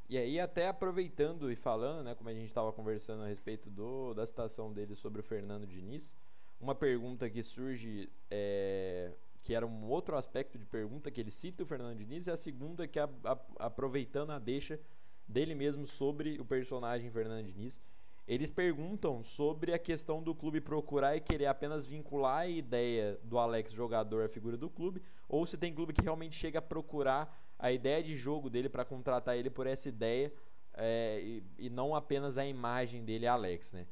[0.09, 4.13] E aí, até aproveitando e falando, né, como a gente estava conversando a respeito do,
[4.13, 6.15] da citação dele sobre o Fernando Diniz,
[6.61, 9.11] uma pergunta que surge, é,
[9.43, 12.37] que era um outro aspecto de pergunta que ele cita o Fernando Diniz, e a
[12.37, 14.79] segunda que, a, a, aproveitando a deixa
[15.27, 17.81] dele mesmo sobre o personagem Fernando Diniz.
[18.25, 23.37] Eles perguntam sobre a questão do clube procurar e querer apenas vincular a ideia do
[23.37, 27.45] Alex jogador à figura do clube, ou se tem clube que realmente chega a procurar
[27.59, 30.31] a ideia de jogo dele para contratar ele por essa ideia
[30.73, 33.87] é, e, e, não apenas a imagem dele, Alex, né?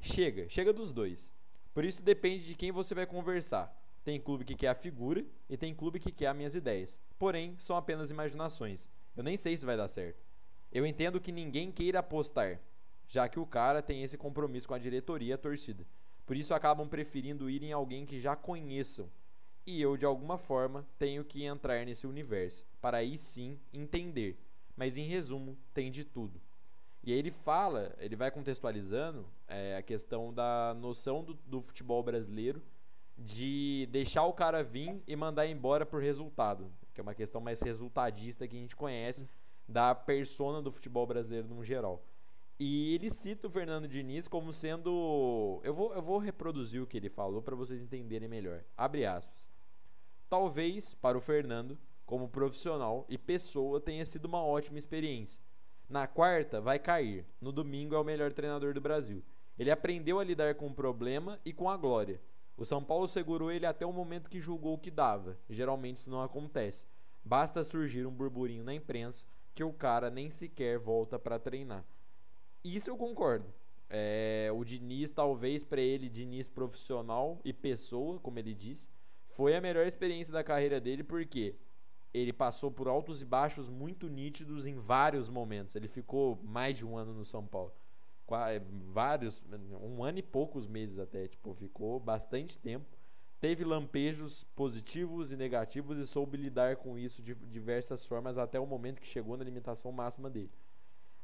[0.00, 1.32] Chega, chega dos dois.
[1.74, 3.74] Por isso depende de quem você vai conversar.
[4.02, 6.98] Tem clube que quer a figura e tem clube que quer as minhas ideias.
[7.18, 8.88] Porém, são apenas imaginações.
[9.14, 10.24] Eu nem sei se vai dar certo.
[10.72, 12.60] Eu entendo que ninguém queira apostar,
[13.06, 15.84] já que o cara tem esse compromisso com a diretoria e a torcida.
[16.24, 19.10] Por isso acabam preferindo ir em alguém que já conheçam.
[19.66, 24.38] E eu, de alguma forma, tenho que entrar nesse universo, para aí sim entender.
[24.76, 26.40] Mas em resumo, tem de tudo.
[27.02, 32.02] E aí ele fala, ele vai contextualizando é, a questão da noção do, do, futebol
[32.02, 32.62] brasileiro
[33.16, 37.60] de deixar o cara vir e mandar embora por resultado, que é uma questão mais
[37.60, 39.28] resultadista que a gente conhece
[39.68, 42.04] da persona do futebol brasileiro no geral.
[42.58, 45.60] E ele cita o Fernando Diniz como sendo.
[45.62, 48.64] Eu vou, eu vou reproduzir o que ele falou para vocês entenderem melhor.
[48.76, 49.45] Abre aspas.
[50.28, 55.40] Talvez, para o Fernando, como profissional e pessoa, tenha sido uma ótima experiência.
[55.88, 57.24] Na quarta, vai cair.
[57.40, 59.22] No domingo, é o melhor treinador do Brasil.
[59.58, 62.20] Ele aprendeu a lidar com o problema e com a glória.
[62.56, 65.36] O São Paulo segurou ele até o momento que julgou que dava.
[65.48, 66.86] Geralmente isso não acontece.
[67.24, 71.84] Basta surgir um burburinho na imprensa que o cara nem sequer volta para treinar.
[72.64, 73.46] Isso eu concordo.
[73.88, 78.88] É, o Diniz, talvez para ele, Diniz profissional e pessoa, como ele disse,
[79.36, 81.54] foi a melhor experiência da carreira dele porque
[82.12, 85.76] ele passou por altos e baixos muito nítidos em vários momentos.
[85.76, 87.70] Ele ficou mais de um ano no São Paulo.
[88.92, 89.44] Vários,
[89.82, 92.86] um ano e poucos meses até, tipo, ficou bastante tempo.
[93.38, 98.66] Teve lampejos positivos e negativos e soube lidar com isso de diversas formas até o
[98.66, 100.50] momento que chegou na limitação máxima dele.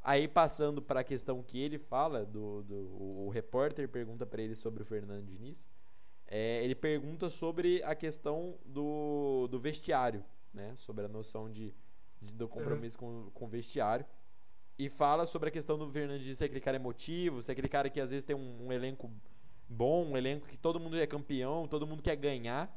[0.02, 4.42] Aí passando para a questão que ele fala, do, do o, o repórter pergunta para
[4.42, 5.66] ele sobre o Fernando Diniz,
[6.34, 10.74] é, ele pergunta sobre a questão do, do vestiário, né?
[10.78, 11.74] Sobre a noção de,
[12.22, 14.06] de do compromisso com, com o vestiário.
[14.78, 17.90] E fala sobre a questão do Fernando Diniz ser aquele cara emotivo, ser aquele cara
[17.90, 19.10] que às vezes tem um, um elenco
[19.68, 22.74] bom, um elenco que todo mundo é campeão, todo mundo quer ganhar.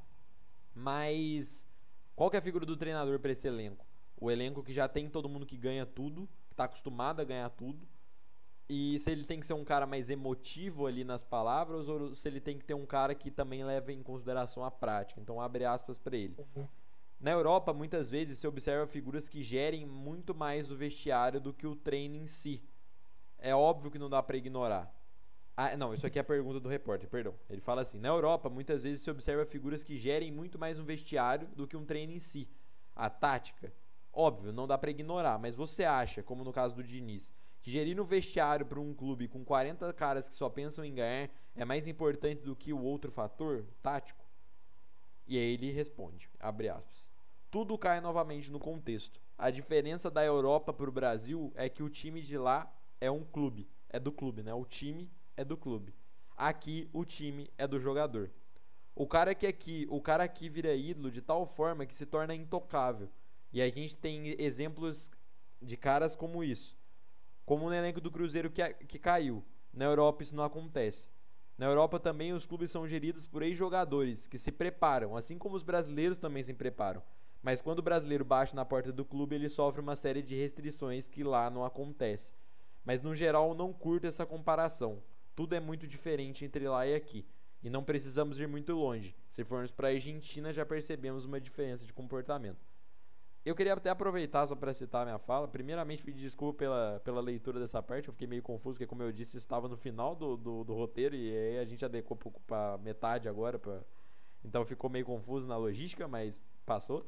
[0.76, 1.65] Mas
[2.13, 3.86] qual que é a figura do treinador para esse elenco?
[4.20, 7.88] O elenco que já tem todo mundo que ganha tudo está acostumado a ganhar tudo.
[8.67, 12.28] E se ele tem que ser um cara mais emotivo ali nas palavras ou se
[12.28, 15.21] ele tem que ter um cara que também leve em consideração a prática.
[15.21, 16.36] Então abre aspas para ele.
[16.56, 16.67] Uhum.
[17.19, 21.67] Na Europa, muitas vezes se observa figuras que gerem muito mais o vestiário do que
[21.67, 22.63] o treino em si.
[23.38, 24.91] É óbvio que não dá para ignorar.
[25.56, 27.34] Ah, não, isso aqui é a pergunta do repórter, perdão.
[27.49, 30.84] Ele fala assim: na Europa, muitas vezes se observa figuras que gerem muito mais um
[30.84, 32.49] vestiário do que um treino em si.
[32.93, 33.71] A tática,
[34.15, 37.34] Óbvio, não dá para ignorar, mas você acha, como no caso do Diniz,
[37.65, 41.32] que gerir no vestiário para um clube com 40 caras que só pensam em ganhar
[41.56, 44.23] é mais importante do que o outro fator tático?
[45.25, 47.10] E aí ele responde, abre aspas.
[47.49, 49.19] Tudo cai novamente no contexto.
[49.36, 53.23] A diferença da Europa para o Brasil é que o time de lá é um
[53.23, 54.54] clube, é do clube, né?
[54.54, 55.91] O time é do clube.
[56.38, 58.30] Aqui o time é do jogador.
[58.93, 62.36] O cara que aqui, o cara aqui vira ídolo de tal forma que se torna
[62.36, 63.10] intocável
[63.51, 65.10] e a gente tem exemplos
[65.60, 66.78] de caras como isso.
[67.45, 69.43] Como no elenco do Cruzeiro que, que caiu.
[69.73, 71.08] Na Europa isso não acontece.
[71.58, 75.63] Na Europa também os clubes são geridos por ex-jogadores que se preparam, assim como os
[75.63, 77.01] brasileiros também se preparam.
[77.41, 81.08] Mas quando o brasileiro bate na porta do clube, ele sofre uma série de restrições
[81.08, 82.34] que lá não acontece.
[82.84, 85.01] Mas no geral não curto essa comparação.
[85.36, 87.25] Tudo é muito diferente entre lá e aqui.
[87.62, 89.15] E não precisamos ir muito longe.
[89.29, 92.65] Se formos para a Argentina, já percebemos uma diferença de comportamento.
[93.45, 95.47] Eu queria até aproveitar só para citar a minha fala.
[95.47, 98.08] Primeiramente, pedir desculpa pela, pela leitura dessa parte.
[98.08, 101.15] Eu fiquei meio confuso, porque, como eu disse, estava no final do, do, do roteiro
[101.15, 103.60] e aí a gente adequou para metade agora.
[103.60, 103.84] Pra...
[104.43, 107.05] Então ficou meio confuso na logística, mas passou.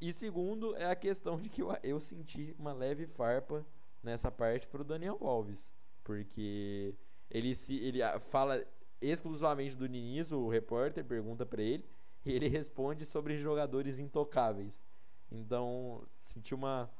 [0.00, 3.64] E segundo, é a questão de que eu, eu senti uma leve farpa
[4.02, 5.74] nessa parte para o Daniel Alves.
[6.02, 6.94] Porque
[7.30, 7.98] ele, se, ele
[8.30, 8.64] fala
[9.02, 11.84] exclusivamente do Diniz, o repórter pergunta para ele,
[12.24, 14.82] e ele responde sobre jogadores intocáveis.
[15.30, 16.90] Então, senti uma,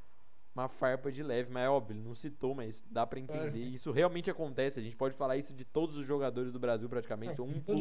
[0.54, 3.62] uma farpa de leve, mas é óbvio, ele não citou, mas dá para entender.
[3.62, 3.66] É.
[3.66, 4.80] Isso realmente acontece.
[4.80, 7.40] A gente pode falar isso de todos os jogadores do Brasil, praticamente.
[7.40, 7.76] É, um, por,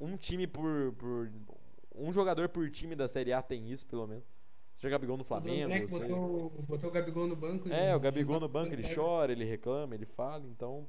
[0.00, 1.30] um time por, por.
[1.94, 4.24] Um jogador por time da Série A tem isso, pelo menos.
[4.76, 5.74] Já Gabigol no Flamengo.
[5.74, 6.08] O você...
[6.08, 7.68] botou, botou o Gabigol no banco.
[7.68, 10.46] É, o Gabigol no banco, ele chora, ele reclama, ele fala.
[10.46, 10.88] Então,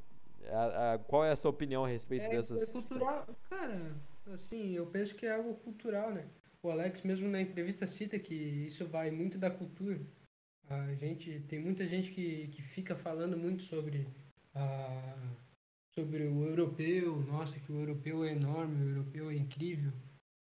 [0.49, 2.69] a, a, qual é a sua opinião a respeito é, dessas.
[2.69, 3.95] É cultural, cara,
[4.34, 6.25] assim, eu penso que é algo cultural, né?
[6.63, 10.00] O Alex mesmo na entrevista cita que isso vai muito da cultura.
[10.69, 14.08] A gente tem muita gente que, que fica falando muito sobre
[14.54, 15.36] a,
[15.93, 19.91] sobre o europeu, nossa, que o europeu é enorme, o europeu é incrível.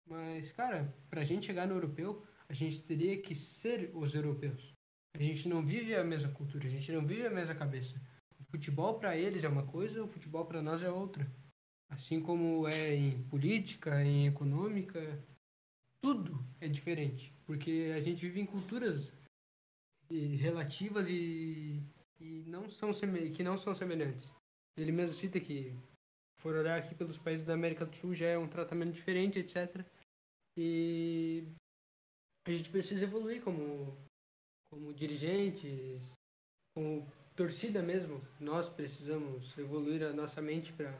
[0.07, 4.73] Mas, cara, pra gente chegar no europeu, a gente teria que ser os europeus.
[5.15, 7.99] A gente não vive a mesma cultura, a gente não vive a mesma cabeça.
[8.39, 11.25] O futebol para eles é uma coisa, o futebol para nós é outra.
[11.89, 15.23] Assim como é em política, em econômica,
[16.03, 19.13] tudo é diferente, porque a gente vive em culturas
[20.11, 21.81] relativas e,
[22.19, 22.91] e não são
[23.33, 24.35] que não são semelhantes.
[24.77, 25.73] Ele mesmo cita que
[26.41, 29.85] for olhar aqui pelos países da América do Sul já é um tratamento diferente, etc.
[30.57, 31.47] E
[32.45, 33.97] a gente precisa evoluir como
[34.69, 36.15] como dirigentes,
[36.75, 38.21] como torcida mesmo.
[38.41, 40.93] Nós precisamos evoluir a nossa mente para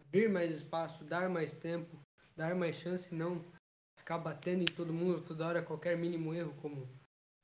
[0.00, 2.00] abrir mais espaço, dar mais tempo,
[2.34, 3.44] dar mais chance, não
[4.08, 6.88] ficar batendo em todo mundo toda hora qualquer mínimo erro, como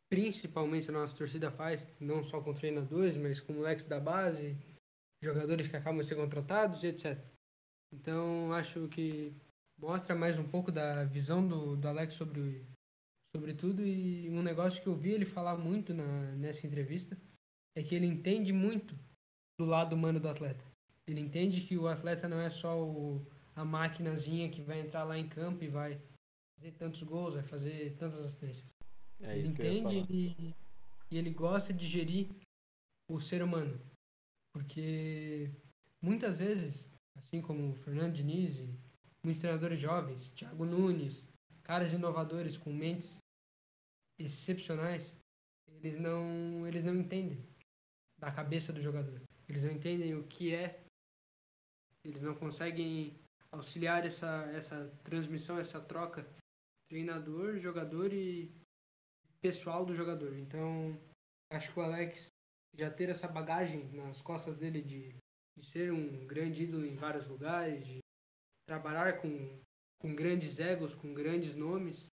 [0.08, 4.56] principalmente a nossa torcida faz, não só com treinadores, mas com moleques da base,
[5.22, 7.22] jogadores que acabam de ser contratados, etc.
[7.92, 9.36] Então, acho que
[9.78, 12.64] mostra mais um pouco da visão do, do Alex sobre,
[13.36, 17.14] sobre tudo e um negócio que eu vi ele falar muito na, nessa entrevista
[17.76, 18.98] é que ele entende muito
[19.60, 20.64] do lado humano do atleta.
[21.06, 25.18] Ele entende que o atleta não é só o, a maquinazinha que vai entrar lá
[25.18, 26.00] em campo e vai
[26.64, 28.74] fazer tantos gols, vai fazer tantas assistências.
[29.20, 30.54] É ele entende e,
[31.10, 32.28] e ele gosta de gerir
[33.10, 33.78] o ser humano.
[34.52, 35.50] Porque
[36.02, 38.60] muitas vezes, assim como o Fernando Diniz
[39.22, 41.26] muitos treinadores jovens, Thiago Nunes,
[41.62, 43.18] caras inovadores com mentes
[44.18, 45.14] excepcionais,
[45.82, 47.46] eles não, eles não entendem
[48.18, 49.20] da cabeça do jogador.
[49.48, 50.82] Eles não entendem o que é.
[52.04, 53.18] Eles não conseguem
[53.50, 56.26] auxiliar essa, essa transmissão, essa troca
[56.88, 58.52] treinador, jogador e
[59.40, 60.36] pessoal do jogador.
[60.38, 60.98] Então,
[61.52, 62.28] acho que o Alex
[62.76, 65.14] já ter essa bagagem nas costas dele de,
[65.56, 67.98] de ser um grande ídolo em vários lugares, de
[68.66, 69.60] trabalhar com,
[70.00, 72.08] com grandes egos, com grandes nomes,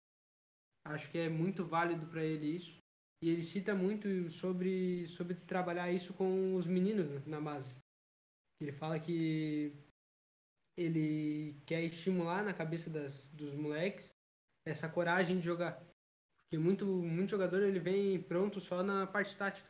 [0.87, 2.79] acho que é muito válido para ele isso.
[3.23, 7.75] E ele cita muito sobre, sobre trabalhar isso com os meninos na base.
[8.61, 9.73] Ele fala que
[10.77, 14.16] ele quer estimular na cabeça das, dos moleques
[14.67, 15.81] essa coragem de jogar.
[16.43, 19.69] Porque muito, muito jogador ele vem pronto só na parte tática.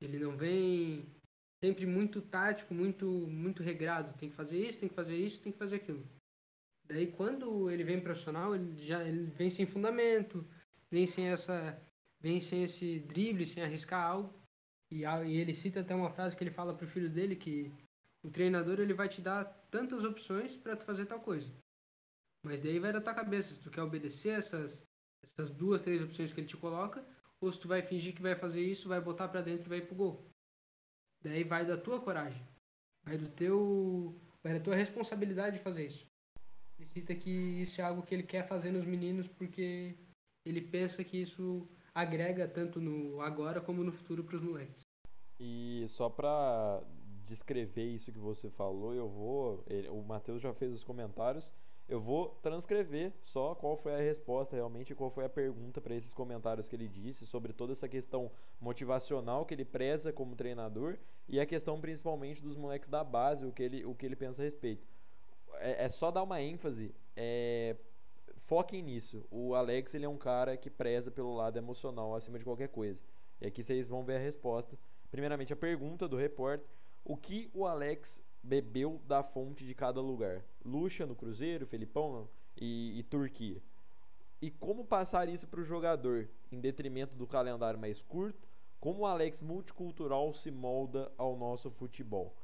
[0.00, 1.06] Ele não vem
[1.62, 4.16] sempre muito tático, muito muito regrado.
[4.18, 6.04] Tem que fazer isso, tem que fazer isso, tem que fazer aquilo.
[6.86, 10.44] Daí quando ele vem profissional, ele já ele vem sem fundamento,
[10.90, 11.80] vem sem essa
[12.20, 14.34] vem sem esse drible, sem arriscar algo.
[14.90, 17.72] E, e ele cita até uma frase que ele fala pro filho dele que
[18.22, 21.52] o treinador ele vai te dar tantas opções para tu fazer tal coisa.
[22.42, 24.82] Mas daí vai da tua cabeça se tu quer obedecer essas,
[25.22, 27.04] essas duas, três opções que ele te coloca,
[27.40, 29.80] ou se tu vai fingir que vai fazer isso, vai botar para dentro e vai
[29.80, 30.30] pro gol.
[31.22, 32.42] Daí vai da tua coragem.
[33.02, 34.18] Vai do teu.
[34.42, 36.06] Vai da tua responsabilidade de fazer isso.
[36.78, 39.94] Ele cita que isso é algo que ele quer fazer nos meninos porque
[40.46, 44.80] ele pensa que isso agrega tanto no agora como no futuro para os moleques.
[45.38, 46.82] E só para
[47.24, 49.62] descrever isso que você falou, eu vou.
[49.66, 51.52] Ele, o Matheus já fez os comentários
[51.90, 56.14] eu vou transcrever só qual foi a resposta realmente, qual foi a pergunta para esses
[56.14, 60.96] comentários que ele disse sobre toda essa questão motivacional que ele preza como treinador
[61.28, 64.40] e a questão principalmente dos moleques da base, o que ele, o que ele pensa
[64.40, 64.86] a respeito.
[65.54, 67.76] É, é só dar uma ênfase, é,
[68.36, 69.26] foquem nisso.
[69.28, 73.02] O Alex ele é um cara que preza pelo lado emocional acima de qualquer coisa.
[73.40, 74.78] E aqui vocês vão ver a resposta.
[75.10, 76.64] Primeiramente, a pergunta do repórter:
[77.04, 80.44] o que o Alex bebeu da fonte de cada lugar.
[80.64, 83.62] Lucha no Cruzeiro, Felipão e, e Turquia.
[84.40, 88.48] E como passar isso para o jogador, em detrimento do calendário mais curto,
[88.80, 92.34] como o Alex multicultural se molda ao nosso futebol.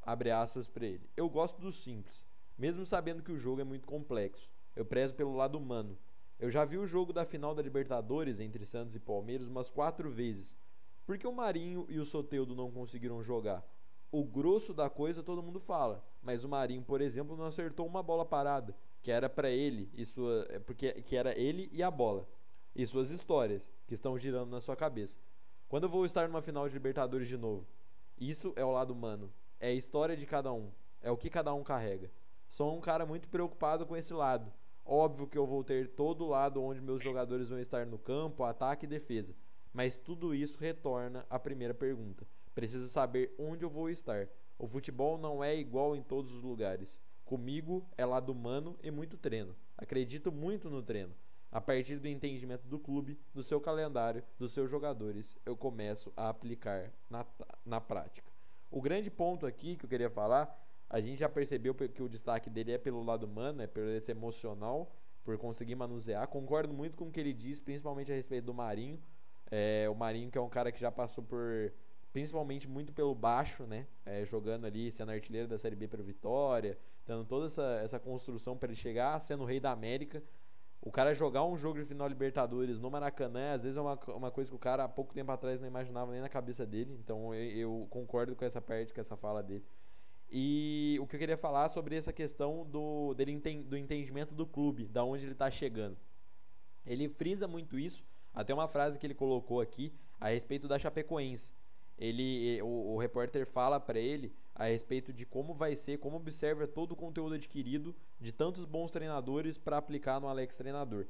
[0.00, 1.10] Abre aspas para ele.
[1.14, 2.24] Eu gosto do simples,
[2.56, 4.50] mesmo sabendo que o jogo é muito complexo.
[4.74, 5.98] Eu prezo pelo lado humano.
[6.38, 10.10] Eu já vi o jogo da final da Libertadores entre Santos e Palmeiras umas quatro
[10.10, 10.56] vezes.
[11.04, 13.62] Por que o Marinho e o Soteudo não conseguiram jogar?
[14.10, 16.04] O grosso da coisa todo mundo fala.
[16.22, 20.04] Mas o Marinho, por exemplo, não acertou uma bola parada, que era para ele e
[20.04, 22.28] sua, é, porque que era ele e a bola
[22.74, 25.18] e suas histórias que estão girando na sua cabeça.
[25.68, 27.66] Quando eu vou estar numa final de Libertadores de novo?
[28.18, 31.52] Isso é o lado humano, é a história de cada um, é o que cada
[31.54, 32.10] um carrega.
[32.48, 34.52] Sou um cara muito preocupado com esse lado.
[34.84, 38.42] Óbvio que eu vou ter todo o lado onde meus jogadores vão estar no campo,
[38.42, 39.34] ataque e defesa.
[39.72, 42.26] Mas tudo isso retorna à primeira pergunta.
[42.58, 44.26] Preciso saber onde eu vou estar.
[44.58, 47.00] O futebol não é igual em todos os lugares.
[47.24, 49.54] Comigo é lado humano e muito treino.
[49.76, 51.14] Acredito muito no treino.
[51.52, 56.30] A partir do entendimento do clube, do seu calendário, dos seus jogadores, eu começo a
[56.30, 57.24] aplicar na,
[57.64, 58.28] na prática.
[58.72, 60.52] O grande ponto aqui que eu queria falar,
[60.90, 64.10] a gente já percebeu que o destaque dele é pelo lado humano, é pelo esse
[64.10, 64.92] emocional,
[65.22, 66.26] por conseguir manusear.
[66.26, 69.00] Concordo muito com o que ele diz, principalmente a respeito do Marinho.
[69.48, 71.72] É, o Marinho, que é um cara que já passou por.
[72.18, 73.86] Principalmente muito pelo baixo, né?
[74.04, 78.56] É, jogando ali, sendo artilheiro da Série B pelo Vitória, dando toda essa, essa construção
[78.56, 80.20] para ele chegar sendo rei da América.
[80.82, 84.32] O cara jogar um jogo de final Libertadores no Maracanã, às vezes é uma, uma
[84.32, 86.98] coisa que o cara há pouco tempo atrás não imaginava nem na cabeça dele.
[87.00, 89.64] Então eu, eu concordo com essa parte, com essa fala dele.
[90.28, 94.88] E o que eu queria falar sobre essa questão do, dele, do entendimento do clube,
[94.88, 95.96] da onde ele está chegando.
[96.84, 98.04] Ele frisa muito isso,
[98.34, 101.52] até uma frase que ele colocou aqui a respeito da Chapecoense.
[101.98, 106.66] Ele, o, o repórter fala para ele a respeito de como vai ser, como observa
[106.66, 111.06] todo o conteúdo adquirido de tantos bons treinadores para aplicar no Alex treinador.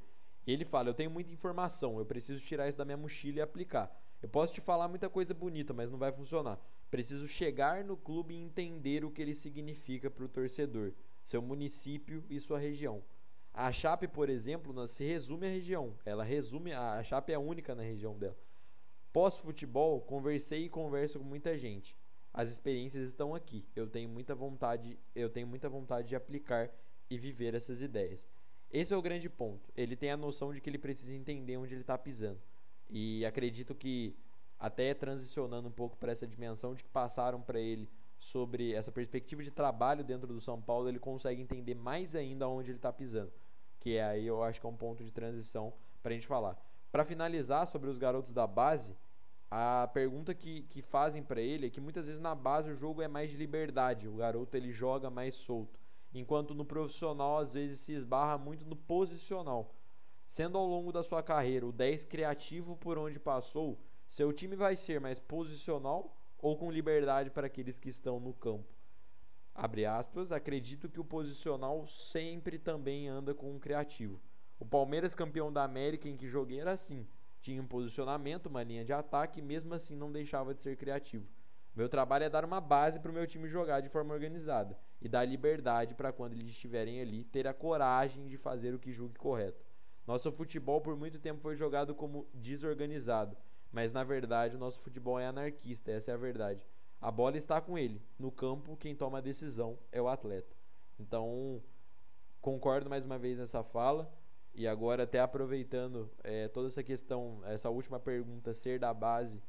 [0.46, 3.94] Ele fala: Eu tenho muita informação, eu preciso tirar isso da minha mochila e aplicar.
[4.22, 6.58] Eu posso te falar muita coisa bonita, mas não vai funcionar.
[6.90, 12.24] Preciso chegar no clube e entender o que ele significa para o torcedor, seu município
[12.30, 13.02] e sua região.
[13.52, 15.94] A Chape, por exemplo, se resume à região.
[16.04, 18.36] Ela resume, a Chape é única na região dela.
[19.12, 21.96] Pós-futebol, conversei e converso com muita gente
[22.38, 23.64] as experiências estão aqui.
[23.74, 26.70] Eu tenho muita vontade, eu tenho muita vontade de aplicar
[27.10, 28.28] e viver essas ideias.
[28.70, 29.68] Esse é o grande ponto.
[29.76, 32.40] Ele tem a noção de que ele precisa entender onde ele está pisando.
[32.88, 34.14] E acredito que
[34.56, 37.88] até transicionando um pouco para essa dimensão de que passaram para ele
[38.20, 42.70] sobre essa perspectiva de trabalho dentro do São Paulo, ele consegue entender mais ainda onde
[42.70, 43.32] ele está pisando.
[43.80, 46.56] Que aí eu acho que é um ponto de transição para a gente falar.
[46.90, 48.96] Para finalizar sobre os garotos da base,
[49.50, 53.02] a pergunta que, que fazem para ele é que muitas vezes na base o jogo
[53.02, 55.80] é mais de liberdade, o garoto ele joga mais solto,
[56.12, 59.74] enquanto no profissional às vezes se esbarra muito no posicional.
[60.26, 64.76] Sendo ao longo da sua carreira o 10 criativo por onde passou, seu time vai
[64.76, 68.76] ser mais posicional ou com liberdade para aqueles que estão no campo.
[69.54, 74.20] Abre aspas, acredito que o posicional sempre também anda com um criativo.
[74.58, 77.06] O Palmeiras campeão da América em que joguei era assim
[77.40, 81.26] tinha um posicionamento, uma linha de ataque, e mesmo assim não deixava de ser criativo.
[81.74, 85.08] Meu trabalho é dar uma base para o meu time jogar de forma organizada e
[85.08, 89.16] dar liberdade para quando eles estiverem ali ter a coragem de fazer o que julgue
[89.16, 89.64] correto.
[90.04, 93.36] Nosso futebol por muito tempo foi jogado como desorganizado,
[93.70, 96.66] mas na verdade o nosso futebol é anarquista, essa é a verdade.
[97.00, 100.56] A bola está com ele, no campo quem toma a decisão é o atleta.
[100.98, 101.62] Então,
[102.40, 104.12] concordo mais uma vez nessa fala.
[104.58, 109.40] E agora, até aproveitando é, toda essa questão, essa última pergunta ser da base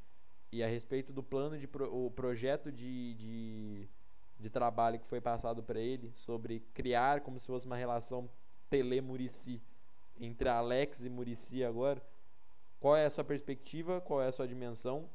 [0.51, 3.89] e a respeito do plano de pro, o projeto de, de,
[4.39, 8.29] de trabalho que foi passado para ele sobre criar como se fosse uma relação
[8.69, 9.59] Tele-Murici
[10.19, 11.99] entre Alex e Murici agora.
[12.79, 13.99] Qual é a sua perspectiva?
[13.99, 15.09] Qual é a sua dimensão?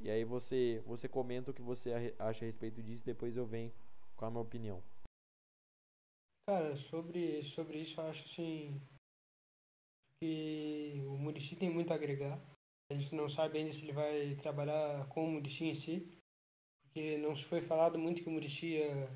[0.00, 3.72] E aí você você comenta o que você acha a respeito disso, depois eu venho
[4.14, 4.80] com a minha opinião.
[6.48, 8.80] Cara, sobre, sobre isso eu acho assim
[10.22, 12.40] que o Murici tem muito a agregar.
[12.88, 16.16] A gente não sabe ainda se ele vai trabalhar com o Murici em si,
[16.80, 19.08] porque não se foi falado muito que o Murici ia,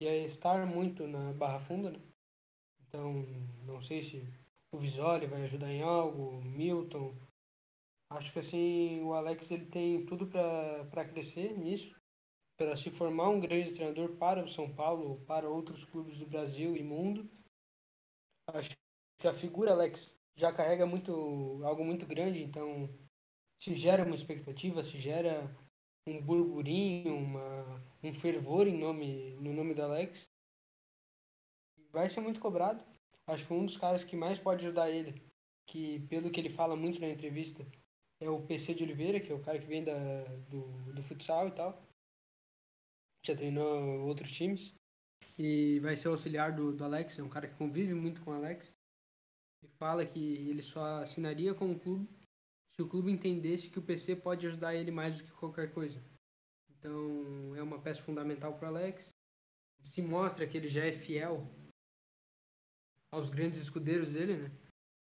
[0.00, 2.00] ia estar muito na Barra Funda, né?
[2.80, 3.26] Então,
[3.66, 4.26] não sei se
[4.72, 7.14] o Visoli vai ajudar em algo, o Milton.
[8.10, 11.94] Acho que assim, o Alex ele tem tudo para crescer nisso,
[12.56, 16.74] para se formar um grande treinador para o São Paulo, para outros clubes do Brasil
[16.74, 17.28] e mundo.
[18.48, 18.70] Acho
[19.20, 22.88] que a figura Alex já carrega muito algo muito grande, então
[23.62, 25.48] se gera uma expectativa, se gera
[26.06, 30.28] um burburinho, uma, um fervor em nome, no nome do Alex.
[31.90, 32.84] Vai ser muito cobrado.
[33.26, 35.22] Acho que um dos caras que mais pode ajudar ele,
[35.66, 37.66] que pelo que ele fala muito na entrevista,
[38.20, 41.48] é o PC de Oliveira, que é o cara que vem da, do, do futsal
[41.48, 41.82] e tal.
[43.24, 44.74] Já treinou outros times.
[45.38, 48.30] E vai ser o auxiliar do, do Alex, é um cara que convive muito com
[48.30, 48.76] o Alex
[49.78, 52.08] fala que ele só assinaria com o clube
[52.74, 56.02] se o clube entendesse que o PC pode ajudar ele mais do que qualquer coisa.
[56.70, 59.10] Então é uma peça fundamental para Alex.
[59.82, 61.48] Se mostra que ele já é fiel
[63.12, 64.50] aos grandes escudeiros dele, né?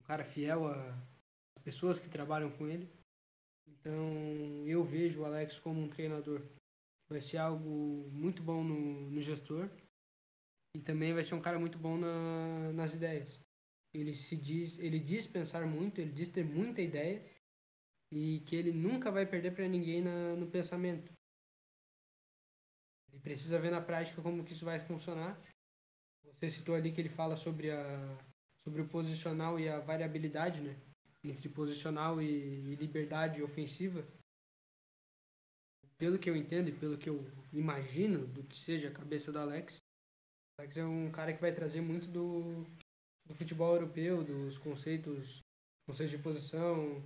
[0.01, 2.91] Um cara fiel às pessoas que trabalham com ele.
[3.69, 6.43] Então eu vejo o Alex como um treinador.
[7.09, 9.71] Vai ser algo muito bom no, no gestor
[10.75, 13.39] e também vai ser um cara muito bom na, nas ideias
[13.93, 17.23] ele se diz, ele diz pensar muito, ele diz ter muita ideia
[18.11, 21.13] e que ele nunca vai perder para ninguém na, no pensamento.
[23.11, 25.39] Ele precisa ver na prática como que isso vai funcionar.
[26.25, 28.19] Você citou ali que ele fala sobre a
[28.65, 30.77] sobre o posicional e a variabilidade, né?
[31.25, 34.07] Entre posicional e, e liberdade ofensiva.
[35.99, 39.39] Pelo que eu entendo e pelo que eu imagino do que seja a cabeça do
[39.39, 39.81] Alex,
[40.59, 42.65] Alex é um cara que vai trazer muito do
[43.27, 45.41] do futebol europeu, dos conceitos,
[45.87, 47.03] conceitos de posição,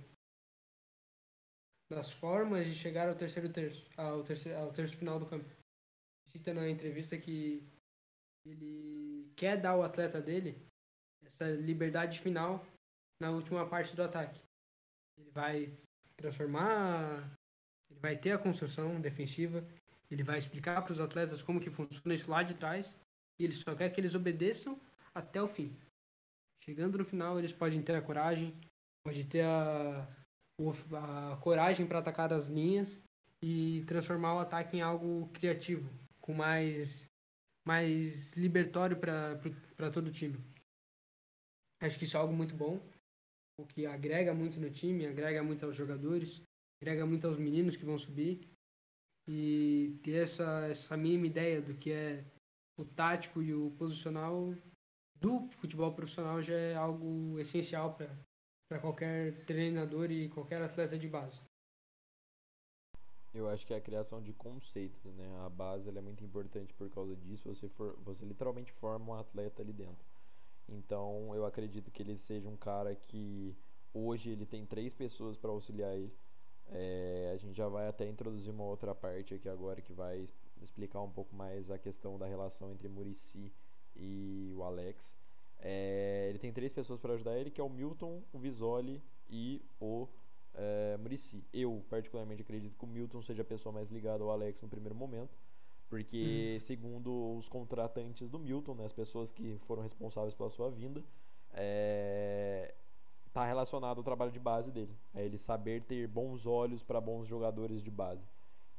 [1.89, 5.45] das formas de chegar ao terceiro terço, ao terceiro, ao terço final do campo.
[6.31, 7.63] Cita na entrevista que
[8.45, 10.57] ele quer dar ao atleta dele
[11.23, 12.65] essa liberdade final
[13.21, 14.39] na última parte do ataque.
[15.17, 15.73] Ele vai
[16.17, 17.37] transformar,
[17.89, 19.65] ele vai ter a construção defensiva,
[20.11, 22.97] ele vai explicar para os atletas como que funciona isso lá de trás
[23.39, 24.79] e ele só quer que eles obedeçam
[25.13, 25.75] até o fim.
[26.67, 28.53] Chegando no final, eles podem ter a coragem,
[29.05, 30.05] pode ter a,
[31.31, 33.01] a coragem para atacar as linhas
[33.41, 35.89] e transformar o ataque em algo criativo,
[36.19, 37.07] com mais,
[37.65, 40.37] mais libertório para todo o time.
[41.81, 42.81] Acho que isso é algo muito bom,
[43.57, 46.41] o que agrega muito no time, agrega muito aos jogadores,
[46.81, 48.41] agrega muito aos meninos que vão subir
[49.25, 52.25] e ter essa, essa mínima ideia do que é
[52.77, 54.53] o tático e o posicional
[55.19, 61.41] do futebol profissional já é algo essencial para qualquer treinador e qualquer atleta de base.
[63.33, 65.45] Eu acho que é a criação de conceitos, né?
[65.45, 67.53] A base é muito importante por causa disso.
[67.53, 70.05] Você, for, você literalmente forma um atleta ali dentro.
[70.67, 73.55] Então, eu acredito que ele seja um cara que
[73.93, 76.13] hoje ele tem três pessoas para auxiliar ele.
[76.69, 80.25] É, a gente já vai até introduzir uma outra parte aqui agora que vai
[80.61, 83.53] explicar um pouco mais a questão da relação entre Murici
[83.99, 85.15] e o Alex.
[85.59, 89.61] É, ele tem três pessoas para ajudar ele, que é o Milton, o Visoli e
[89.79, 90.07] o
[90.53, 91.43] é, Murici.
[91.53, 94.95] Eu, particularmente, acredito que o Milton seja a pessoa mais ligada ao Alex no primeiro
[94.95, 95.37] momento,
[95.89, 96.59] porque, hum.
[96.59, 101.03] segundo os contratantes do Milton, né, as pessoas que foram responsáveis pela sua vinda,
[101.53, 102.73] é,
[103.31, 104.95] tá relacionado ao trabalho de base dele.
[105.13, 108.27] É ele saber ter bons olhos para bons jogadores de base.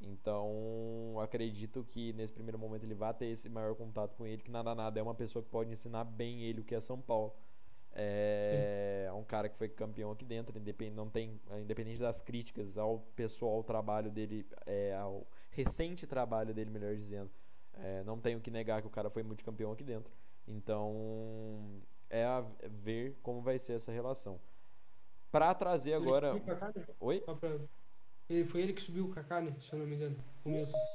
[0.01, 4.51] Então, acredito que nesse primeiro momento ele vai ter esse maior contato com ele, que
[4.51, 7.35] nada nada é uma pessoa que pode ensinar bem ele o que é São Paulo.
[7.93, 12.79] É, é um cara que foi campeão aqui dentro, independente, não tem, independente das críticas
[12.79, 17.31] ao pessoal, ao trabalho dele, é, ao recente trabalho dele, melhor dizendo.
[17.75, 20.13] É, não tenho que negar que o cara foi multicampeão aqui dentro.
[20.47, 24.41] Então, é a ver como vai ser essa relação.
[25.31, 26.33] Para trazer agora.
[27.01, 27.23] Oi?
[28.29, 29.55] Ele, foi ele que subiu o Kaká, né?
[29.61, 30.17] Se eu não me engano.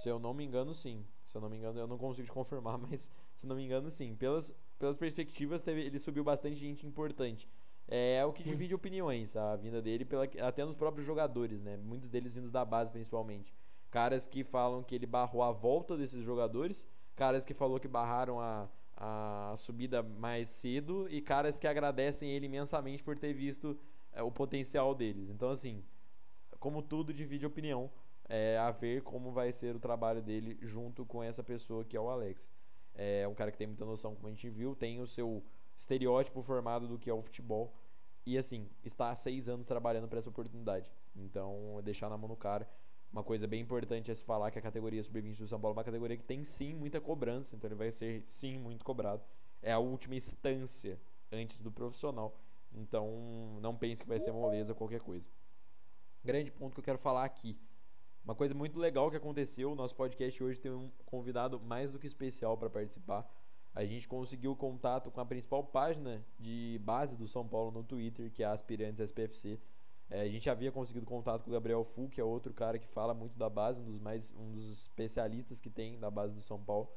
[0.02, 1.06] Se eu não me engano, sim.
[1.28, 3.90] Se eu não me engano, eu não consigo te confirmar, mas se não me engano,
[3.90, 4.16] sim.
[4.16, 7.50] Pelas, pelas perspectivas, teve, ele subiu bastante gente importante.
[7.88, 11.76] É, é o que divide opiniões, a vinda dele, pela, até nos próprios jogadores, né?
[11.78, 13.54] Muitos deles vindos da base, principalmente.
[13.90, 18.40] Caras que falam que ele barrou a volta desses jogadores, caras que falou que barraram
[18.40, 23.78] a, a subida mais cedo e caras que agradecem ele imensamente por ter visto
[24.14, 25.30] é, o potencial deles.
[25.30, 25.84] Então, assim,
[26.64, 27.92] como tudo, divide opinião.
[28.30, 32.00] É, a ver como vai ser o trabalho dele junto com essa pessoa que é
[32.00, 32.50] o Alex.
[32.96, 35.44] É um cara que tem muita noção, como a gente viu, tem o seu
[35.78, 37.76] estereótipo formado do que é o futebol.
[38.26, 40.90] E assim, está há seis anos trabalhando para essa oportunidade.
[41.14, 42.66] Então, deixar na mão do cara.
[43.12, 45.80] Uma coisa bem importante é se falar que a categoria sub-20 do São Paulo é
[45.80, 49.22] uma categoria que tem sim muita cobrança, então ele vai ser sim muito cobrado.
[49.62, 50.98] É a última instância
[51.30, 52.40] antes do profissional.
[52.72, 55.30] Então, não pense que vai ser moleza qualquer coisa
[56.24, 57.60] grande ponto que eu quero falar aqui.
[58.24, 62.00] Uma coisa muito legal que aconteceu, o nosso podcast hoje tem um convidado mais do
[62.00, 63.30] que especial para participar.
[63.76, 68.32] A gente conseguiu contato com a principal página de base do São Paulo no Twitter,
[68.32, 69.60] que é a Aspirantes SPFC.
[70.10, 72.88] É, a gente havia conseguido contato com o Gabriel Fu, que é outro cara que
[72.88, 76.42] fala muito da base, um dos mais um dos especialistas que tem da base do
[76.42, 76.88] São Paulo.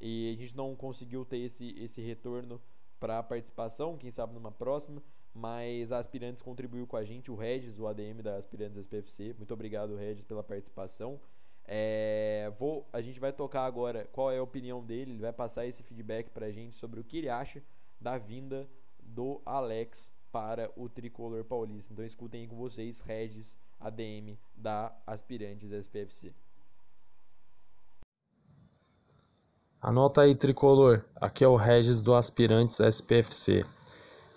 [0.00, 2.60] E a gente não conseguiu ter esse, esse retorno
[3.00, 5.02] para a participação, quem sabe numa próxima
[5.38, 9.34] mas a Aspirantes contribuiu com a gente, o Regis, o ADM da Aspirantes SPFC.
[9.38, 11.20] Muito obrigado, Regis, pela participação.
[11.64, 15.66] É, vou, a gente vai tocar agora qual é a opinião dele, ele vai passar
[15.66, 17.62] esse feedback pra gente sobre o que ele acha
[18.00, 18.66] da vinda
[19.00, 21.92] do Alex para o tricolor paulista.
[21.92, 26.32] Então escutem aí com vocês, Regis, ADM da Aspirantes SPFC.
[29.80, 31.04] Anota aí, tricolor.
[31.14, 33.64] Aqui é o Regis do Aspirantes SPFC.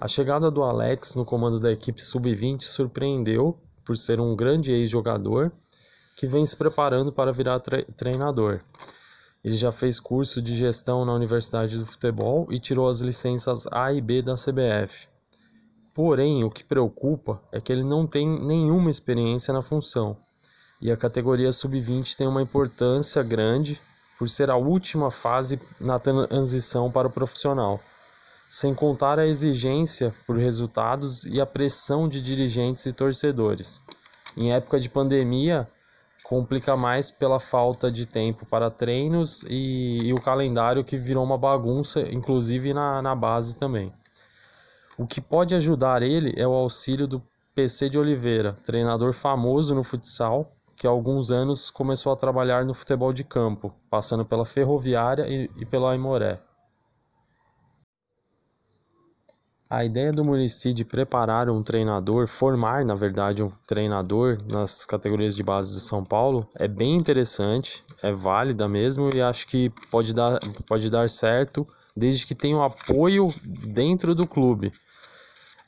[0.01, 5.51] A chegada do Alex no comando da equipe sub-20 surpreendeu por ser um grande ex-jogador
[6.17, 8.61] que vem se preparando para virar tre treinador.
[9.43, 13.93] Ele já fez curso de gestão na Universidade do Futebol e tirou as licenças A
[13.93, 15.07] e B da CBF.
[15.93, 20.17] Porém, o que preocupa é que ele não tem nenhuma experiência na função.
[20.81, 23.79] E a categoria sub-20 tem uma importância grande
[24.17, 27.79] por ser a última fase na transição para o profissional
[28.51, 33.81] sem contar a exigência por resultados e a pressão de dirigentes e torcedores.
[34.35, 35.65] Em época de pandemia,
[36.21, 41.37] complica mais pela falta de tempo para treinos e, e o calendário que virou uma
[41.37, 43.89] bagunça, inclusive na, na base também.
[44.97, 47.23] O que pode ajudar ele é o auxílio do
[47.55, 50.45] PC de Oliveira, treinador famoso no futsal,
[50.75, 55.49] que há alguns anos começou a trabalhar no futebol de campo, passando pela Ferroviária e,
[55.57, 56.37] e pela Aimoré.
[59.72, 65.34] A ideia do Murici de preparar um treinador, formar na verdade um treinador nas categorias
[65.34, 70.13] de base do São Paulo é bem interessante, é válida mesmo e acho que pode
[70.13, 71.65] dar, pode dar certo
[71.95, 73.34] desde que tenha um apoio
[73.65, 74.74] dentro do clube.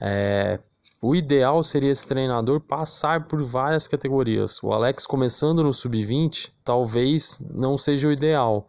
[0.01, 0.59] É,
[1.01, 4.61] o ideal seria esse treinador passar por várias categorias.
[4.61, 8.67] O Alex começando no sub-20 talvez não seja o ideal.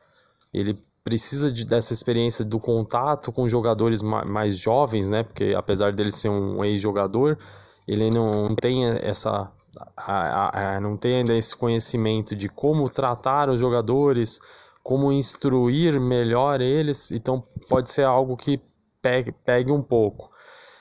[0.53, 5.23] Ele precisa de, dessa experiência do contato com jogadores ma mais jovens, né?
[5.23, 7.39] Porque apesar dele ser um ex-jogador,
[7.87, 9.53] ele não tem essa
[9.97, 14.41] a, a, a, não tem ainda esse conhecimento de como tratar os jogadores,
[14.83, 17.11] como instruir melhor eles.
[17.11, 18.61] Então pode ser algo que
[19.03, 20.31] pegue, pegue um pouco.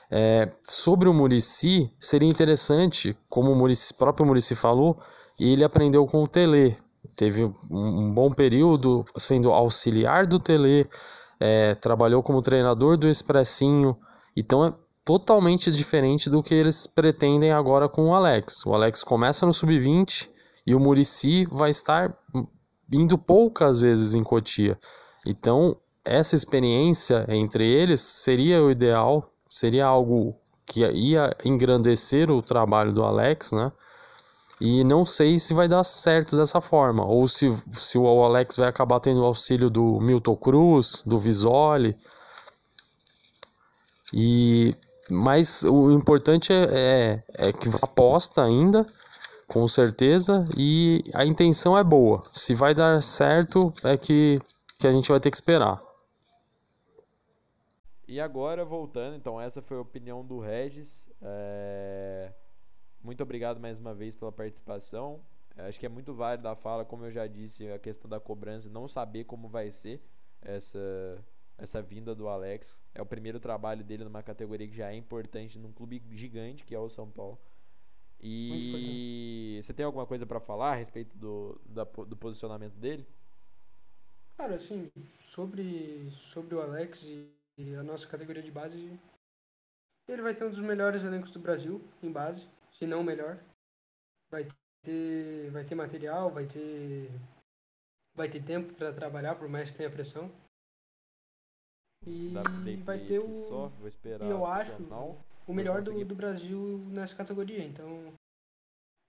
[0.10, 5.00] É, sobre o Murici, seria interessante, como o Muricy, próprio Murici falou,
[5.40, 6.78] ele aprendeu com o Tele.
[7.18, 10.90] Teve um, bom período sendo auxiliar do Tele,
[11.40, 13.98] é, trabalhou como treinador do Expressinho.
[14.36, 14.74] Então é
[15.06, 18.66] totalmente diferente do que eles pretendem agora com o Alex.
[18.66, 20.30] O Alex começa no sub-20
[20.66, 22.18] e o Murici vai estar
[22.92, 24.80] indo poucas vezes em Cotia.
[25.26, 25.76] Então,
[26.06, 30.36] essa experiência entre eles seria o ideal seria algo
[30.66, 33.72] que ia engrandecer o trabalho do Alex, né?
[34.66, 38.70] E não sei se vai dar certo dessa forma, ou se, se o Alex vai
[38.70, 41.98] acabar tendo o auxílio do Milton Cruz, do Visoli.
[44.14, 44.74] E
[45.10, 48.88] mas o importante é, é, é que você aposta ainda,
[49.50, 52.24] com certeza, e a intenção é boa.
[52.32, 54.40] Se vai dar certo, é que,
[54.80, 55.82] que a gente vai ter que esperar.
[58.08, 61.10] E agora, voltando, então, essa foi a opinião do Regis.
[61.22, 62.32] É...
[63.04, 65.22] Muito obrigado mais uma vez pela participação.
[65.58, 68.70] Acho que é muito válido a fala, como eu já disse, a questão da cobrança,
[68.70, 70.02] não saber como vai ser
[70.42, 71.24] essa,
[71.58, 72.76] essa vinda do Alex.
[72.96, 76.74] É o primeiro trabalho dele numa categoria que já é importante num clube gigante que
[76.74, 77.38] é o São Paulo.
[78.20, 83.06] E você tem alguma coisa para falar a respeito do, da, do posicionamento dele?
[84.38, 84.90] Cara, assim,
[85.20, 89.00] sobre, sobre o Alex e e a nossa categoria de base,
[90.08, 92.48] ele vai ter um dos melhores elencos do Brasil em base,
[92.84, 93.40] se não melhor.
[94.30, 94.46] Vai
[94.84, 97.10] ter, vai ter material, vai ter,
[98.14, 100.30] vai ter tempo para trabalhar, por mais que tenha pressão.
[102.06, 102.34] E
[102.84, 104.78] vai ter o, só, vou esperar eu acho,
[105.48, 107.64] o melhor do, do Brasil nessa categoria.
[107.64, 108.14] Então,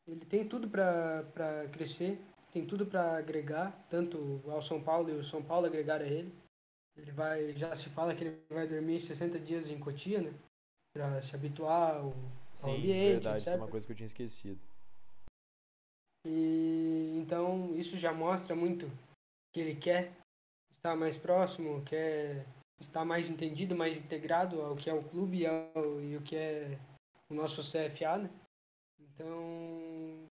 [0.07, 2.21] ele tem tudo para crescer,
[2.53, 6.33] tem tudo para agregar, tanto ao São Paulo e o São Paulo agregar a ele.
[6.97, 10.33] Ele vai, já se fala que ele vai dormir 60 dias em Cotia, né?
[10.93, 12.15] Pra se habituar ao,
[12.55, 13.47] Sim, ao ambiente, verdade, etc.
[13.47, 14.61] Isso é uma coisa que eu tinha esquecido.
[16.27, 18.91] E então isso já mostra muito
[19.53, 20.13] que ele quer
[20.73, 22.47] estar mais próximo, quer
[22.81, 26.37] estar mais entendido, mais integrado ao que é o clube e, ao, e o que
[26.37, 26.79] é
[27.31, 28.31] o nosso CFA, né?
[29.01, 30.27] Então,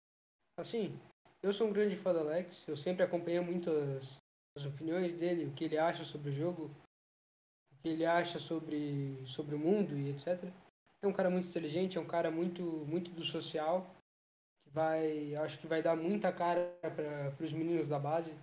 [0.59, 0.99] assim,
[1.41, 4.17] eu sou um grande fã do Alex, eu sempre acompanhei muito as,
[4.57, 6.65] as opiniões dele, o que ele acha sobre o jogo,
[7.71, 10.51] o que ele acha sobre, sobre o mundo e etc.
[11.03, 13.93] É um cara muito inteligente, é um cara muito, muito do social,
[14.63, 18.33] que vai, acho que vai dar muita cara para os meninos da base,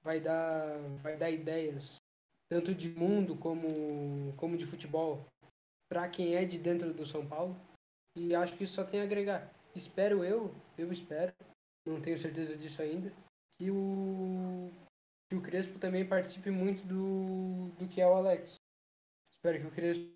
[0.00, 2.00] vai dar, vai dar ideias,
[2.48, 5.26] tanto de mundo como, como de futebol,
[5.88, 7.56] para quem é de dentro do São Paulo.
[8.16, 9.52] E acho que isso só tem a agregar.
[9.74, 11.34] Espero eu, eu espero,
[11.84, 13.12] não tenho certeza disso ainda,
[13.58, 14.70] que o
[15.28, 18.54] que o Crespo também participe muito do, do que é o Alex.
[19.32, 20.14] Espero que o Crespo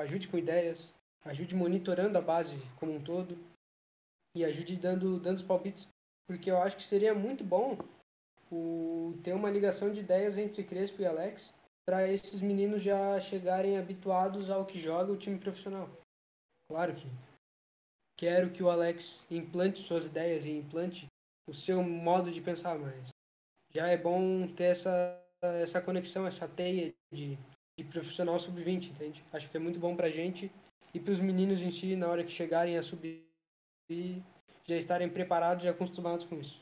[0.00, 0.92] ajude com ideias,
[1.24, 3.38] ajude monitorando a base como um todo
[4.34, 5.88] e ajude dando, dando os palpites,
[6.26, 7.76] porque eu acho que seria muito bom
[8.50, 13.78] o, ter uma ligação de ideias entre Crespo e Alex para esses meninos já chegarem
[13.78, 15.88] habituados ao que joga o time profissional.
[16.68, 17.08] Claro que
[18.16, 21.06] quero que o Alex implante suas ideias e implante
[21.48, 23.08] o seu modo de pensar, mas
[23.70, 27.36] já é bom ter essa, essa conexão, essa teia de,
[27.82, 29.24] de profissional sub-20, entende?
[29.32, 30.50] Acho que é muito bom pra gente
[30.92, 33.24] e para os meninos em si, na hora que chegarem a subir,
[34.66, 36.60] já estarem preparados e acostumados com isso.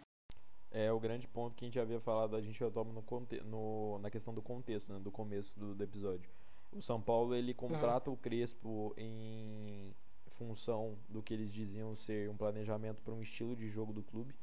[0.71, 3.05] É o grande ponto que a gente havia falado, a gente retoma no,
[3.45, 6.31] no, na questão do contexto, né, do começo do, do episódio.
[6.73, 8.15] O São Paulo ele contrata uhum.
[8.15, 9.95] o Crespo em
[10.29, 14.35] função do que eles diziam ser um planejamento para um estilo de jogo do clube.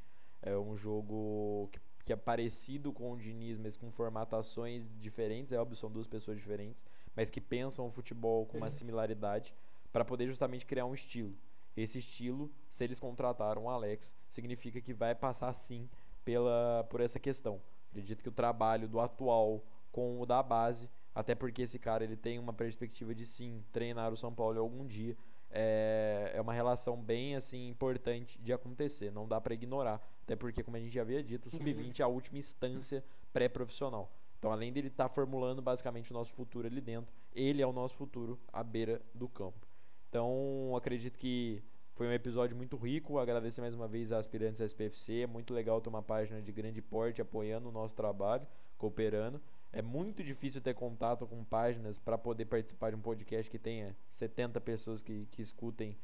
[0.42, 5.52] É um jogo que que é parecido com o Diniz, mas com formatações diferentes.
[5.52, 6.86] É óbvio, são duas pessoas diferentes,
[7.16, 9.56] mas que pensam o futebol com uma similaridade
[9.92, 11.36] para poder justamente criar um estilo.
[11.76, 15.90] Esse estilo, se eles contrataram o Alex, significa que vai passar sim
[16.24, 17.60] pela, por essa questão.
[17.90, 22.16] Acredito que o trabalho do atual com o da base, até porque esse cara ele
[22.16, 25.18] tem uma perspectiva de sim treinar o São Paulo algum dia,
[25.50, 30.64] é, é uma relação bem assim importante de acontecer, não dá para ignorar, até porque
[30.64, 34.12] como a gente já havia dito, o sub-20 é a última instância pré-profissional.
[34.40, 37.72] Então, além dele estar tá formulando basicamente o nosso futuro ali dentro, ele é o
[37.72, 39.68] nosso futuro à beira do campo.
[40.10, 41.64] Então, acredito que
[41.94, 43.20] foi um episódio muito rico.
[43.20, 45.22] Agradecer mais uma vez a aspirantes SPFC.
[45.22, 48.48] É muito legal ter uma página de grande porte apoiando o nosso trabalho,
[48.78, 49.40] cooperando.
[49.72, 53.96] É muito difícil ter contato com páginas para poder participar de um podcast que tenha
[54.10, 55.98] 70 pessoas que, que escutem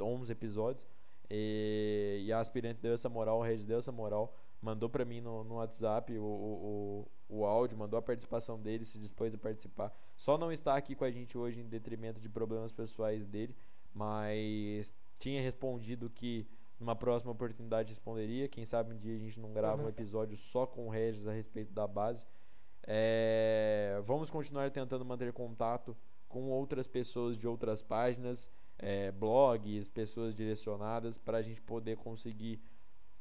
[0.00, 0.84] 11 episódios.
[1.30, 5.20] E, e a aspirante deu essa moral, o Regis deu essa moral, mandou para mim
[5.20, 9.38] no, no WhatsApp o, o, o, o áudio, mandou a participação dele, se dispôs a
[9.38, 9.92] participar.
[10.16, 13.54] Só não está aqui com a gente hoje em detrimento de problemas pessoais dele,
[13.94, 16.46] mas tinha respondido que
[16.78, 18.48] numa próxima oportunidade responderia.
[18.48, 21.32] Quem sabe um dia a gente não grava um episódio só com o Regis a
[21.32, 22.26] respeito da base.
[22.86, 25.96] É, vamos continuar tentando manter contato
[26.28, 32.60] com outras pessoas de outras páginas, é, blogs, pessoas direcionadas, para a gente poder conseguir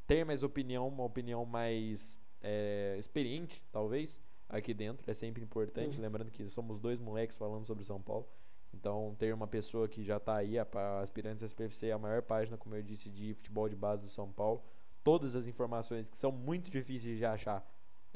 [0.05, 5.09] ter mais opinião, uma opinião mais é, experiente, talvez, aqui dentro.
[5.09, 5.97] É sempre importante.
[5.97, 6.03] Uhum.
[6.03, 8.27] Lembrando que somos dois moleques falando sobre São Paulo.
[8.73, 12.21] Então, ter uma pessoa que já está aí, a, a Aspirantes SPFC é a maior
[12.21, 14.63] página, como eu disse, de futebol de base do São Paulo.
[15.03, 17.65] Todas as informações que são muito difíceis de achar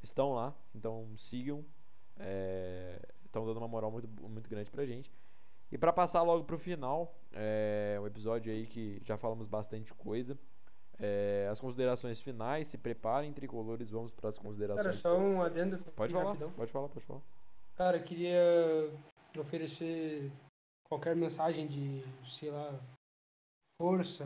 [0.04, 1.66] estão lá, então sigam.
[3.26, 5.12] Estão é, dando uma moral muito, muito grande pra gente.
[5.72, 10.38] E para passar logo pro final, é um episódio aí que já falamos bastante coisa.
[11.00, 14.84] É, as considerações finais, se preparem, tricolores, vamos para as considerações.
[14.84, 15.80] Cara, só um adendo.
[15.96, 16.52] Pode falar, rapidão.
[16.52, 17.22] pode falar, pode falar.
[17.76, 18.92] Cara, queria
[19.40, 20.32] oferecer
[20.88, 22.04] qualquer mensagem de,
[22.38, 22.78] sei lá,
[23.82, 24.26] força,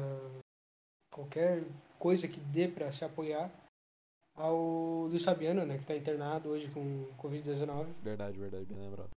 [1.13, 1.63] qualquer
[1.97, 3.49] coisa que dê para se apoiar
[4.35, 7.85] ao Luiz Fabiano, né, que está internado hoje com Covid-19.
[8.03, 9.09] Verdade, verdade, bem lembrado.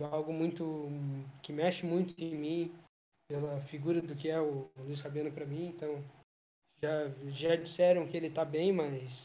[0.00, 0.88] Algo muito
[1.42, 2.74] que mexe muito em mim
[3.28, 6.02] pela figura do que é o Luiz Fabiano para mim, então
[6.80, 9.24] já já disseram que ele está bem, mas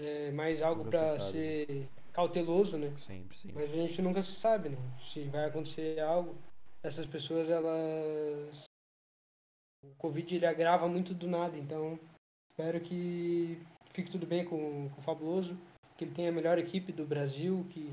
[0.00, 2.94] é mais algo para ser cauteloso, né?
[2.98, 3.56] Sempre, sempre.
[3.56, 4.76] Mas a gente nunca se sabe, né?
[5.12, 6.36] Se vai acontecer algo,
[6.82, 8.68] essas pessoas elas
[9.84, 11.98] o Covid ele agrava muito do nada, então
[12.50, 13.60] espero que
[13.92, 15.56] fique tudo bem com, com o Fabuloso,
[15.96, 17.92] que ele tenha a melhor equipe do Brasil, que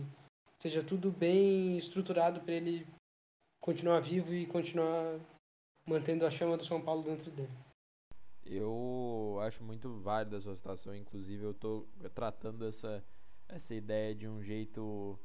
[0.65, 2.87] seja tudo bem estruturado para ele
[3.61, 5.19] continuar vivo e continuar
[5.87, 7.51] mantendo a chama do São Paulo dentro dele.
[8.43, 13.05] Eu acho muito válida a sua situação, inclusive eu estou tratando essa,
[13.47, 15.19] essa ideia de um jeito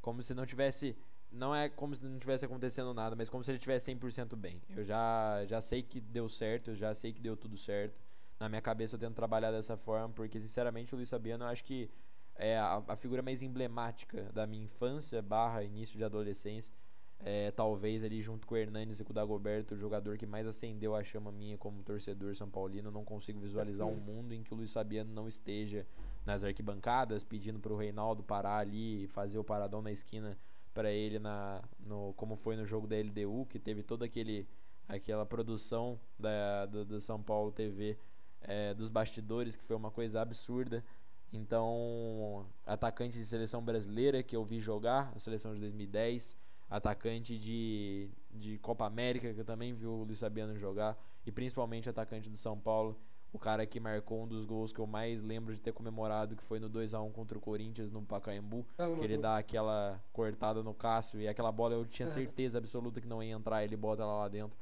[0.00, 0.96] como se não tivesse
[1.30, 4.62] não é como se não tivesse acontecendo nada, mas como se ele estivesse 100% bem.
[4.70, 8.00] Eu já já sei que deu certo, eu já sei que deu tudo certo
[8.38, 11.64] na minha cabeça eu tento trabalhar dessa forma, porque sinceramente o Luiz Fabiano eu acho
[11.64, 11.90] que
[12.38, 16.74] é a, a figura mais emblemática da minha infância barra início de adolescência.
[17.18, 20.46] É, talvez ali junto com o Hernanes e com o Dagoberto, o jogador que mais
[20.46, 22.90] acendeu a chama minha como torcedor São Paulino.
[22.90, 25.86] Não consigo visualizar um mundo em que o Luiz Fabiano não esteja
[26.26, 30.36] nas arquibancadas, pedindo para o Reinaldo parar ali e fazer o paradão na esquina
[30.74, 34.46] para ele na no como foi no jogo da LDU, que teve toda aquele
[34.86, 37.96] aquela produção da do, São Paulo TV
[38.42, 40.84] é, dos bastidores, que foi uma coisa absurda.
[41.32, 46.36] Então, atacante de seleção brasileira que eu vi jogar, a seleção de 2010,
[46.70, 51.88] atacante de, de Copa América, que eu também vi o Luiz Fabiano jogar, e principalmente
[51.88, 52.98] atacante do São Paulo,
[53.32, 56.42] o cara que marcou um dos gols que eu mais lembro de ter comemorado, que
[56.42, 58.66] foi no 2 a 1 contra o Corinthians no Pacaembu,
[58.98, 63.06] que ele dá aquela cortada no Cássio e aquela bola eu tinha certeza absoluta que
[63.06, 64.56] não ia entrar, ele bota ela lá dentro.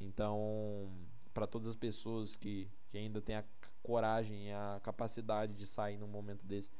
[0.00, 0.90] Então,
[1.32, 3.44] para todas as pessoas que que ainda tem a
[3.82, 6.70] coragem a capacidade de sair num momento desse,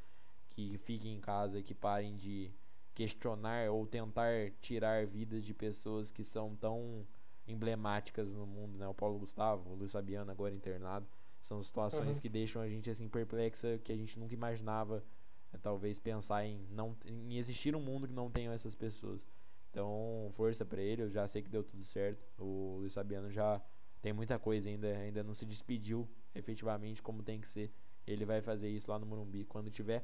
[0.49, 2.51] que fiquem em casa que parem de
[2.93, 7.07] questionar ou tentar tirar vidas de pessoas que são tão
[7.47, 8.87] emblemáticas no mundo, né?
[8.87, 11.07] O Paulo Gustavo, o Luiz Fabiano agora internado,
[11.39, 12.21] são situações uhum.
[12.21, 15.03] que deixam a gente assim perplexa, que a gente nunca imaginava,
[15.53, 19.25] é, talvez pensar em não em existir um mundo que não tenha essas pessoas.
[19.71, 22.27] Então, força para ele, eu já sei que deu tudo certo.
[22.37, 23.61] O Luiz Fabiano já
[24.01, 27.71] tem muita coisa ainda, ainda não se despediu efetivamente como tem que ser.
[28.07, 30.03] Ele vai fazer isso lá no Morumbi quando tiver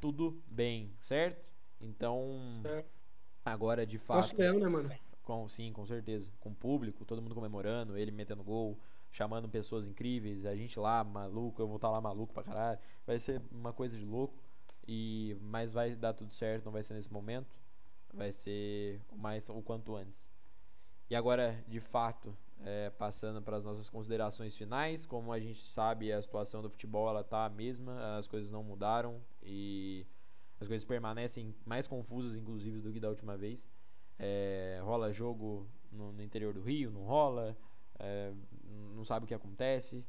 [0.00, 1.44] tudo bem, certo?
[1.80, 2.62] Então,
[3.44, 4.36] agora de fato.
[4.36, 4.90] Leão, né, mano?
[5.22, 6.30] Com, sim, com certeza.
[6.40, 8.78] Com o público, todo mundo comemorando, ele metendo gol,
[9.10, 12.78] chamando pessoas incríveis, a gente lá maluco, eu vou estar tá lá maluco pra caralho.
[13.06, 14.42] Vai ser uma coisa de louco.
[14.86, 17.54] E mas vai dar tudo certo, não vai ser nesse momento.
[18.12, 20.28] Vai ser o mais o quanto antes.
[21.08, 26.12] E agora, de fato, é, passando para as nossas considerações finais, como a gente sabe,
[26.12, 30.06] a situação do futebol ela tá a mesma, as coisas não mudaram e
[30.60, 33.66] as coisas permanecem mais confusas, inclusive, do que da última vez.
[34.18, 37.56] É, rola jogo no, no, interior do Rio, não rola,
[37.98, 38.32] é,
[38.94, 40.04] não sabe o que acontece,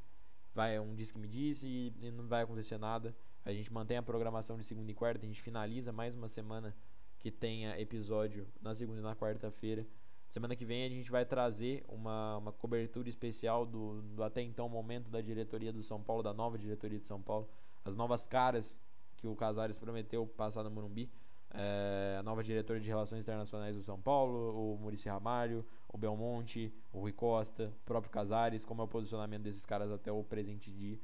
[0.54, 3.16] vai um diz que me disse e, e não vai acontecer nada.
[3.45, 6.76] A gente mantém a programação de segunda e quarta, a gente finaliza mais uma semana
[7.18, 9.88] que tenha episódio na segunda e na quarta-feira.
[10.32, 14.69] Semana que vem a gente vai trazer uma, uma cobertura especial do, do até então
[14.69, 17.49] momento da diretoria do São Paulo, da nova diretoria de São Paulo,
[17.84, 18.79] as novas caras
[19.17, 21.11] que o Casares prometeu passar no Morumbi.
[21.53, 26.73] É, a nova diretora de Relações Internacionais do São Paulo, o Murici Ramalho, o Belmonte,
[26.93, 30.71] o Rui Costa, o próprio Casares, como é o posicionamento desses caras até o presente
[30.71, 30.97] dia.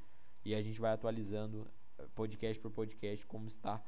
[0.45, 1.67] E a gente vai atualizando
[1.99, 3.83] eh, podcast por podcast como está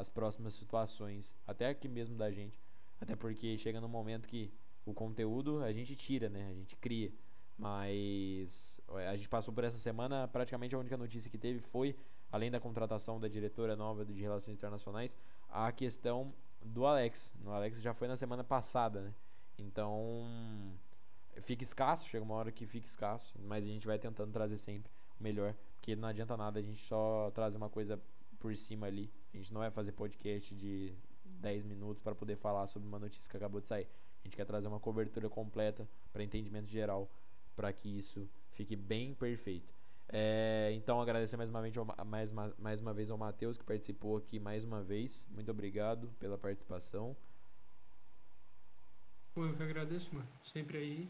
[0.00, 2.58] as próximas situações, até aqui mesmo da gente.
[3.00, 4.52] Até porque chega no momento que
[4.84, 6.48] o conteúdo a gente tira, né?
[6.50, 7.12] A gente cria.
[7.56, 11.96] Mas a gente passou por essa semana, praticamente a única notícia que teve foi,
[12.30, 15.18] além da contratação da diretora nova de Relações Internacionais,
[15.48, 16.32] a questão
[16.64, 17.34] do Alex.
[17.44, 19.14] O Alex já foi na semana passada, né?
[19.58, 20.24] Então,
[21.40, 24.92] fica escasso, chega uma hora que fica escasso, mas a gente vai tentando trazer sempre
[25.18, 28.00] o melhor, porque não adianta nada a gente só trazer uma coisa
[28.38, 29.10] por cima ali.
[29.34, 30.94] A gente não vai fazer podcast de
[31.38, 33.88] 10 minutos para poder falar sobre uma notícia que acabou de sair.
[34.20, 37.10] A gente quer trazer uma cobertura completa para entendimento geral,
[37.54, 39.72] para que isso fique bem perfeito.
[40.10, 44.16] É, então agradecer mais uma, vez ao, mais, mais uma vez ao Matheus que participou
[44.16, 45.26] aqui mais uma vez.
[45.30, 47.16] Muito obrigado pela participação.
[49.36, 50.26] Eu que agradeço, mano.
[50.42, 51.08] Sempre aí.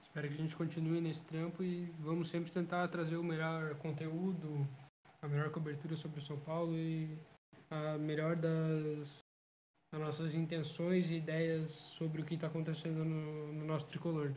[0.00, 4.66] Espero que a gente continue nesse trampo e vamos sempre tentar trazer o melhor conteúdo,
[5.20, 7.18] a melhor cobertura sobre o São Paulo e
[7.70, 9.23] a melhor das
[9.94, 14.34] as nossas intenções e ideias sobre o que está acontecendo no, no, nosso tricolor.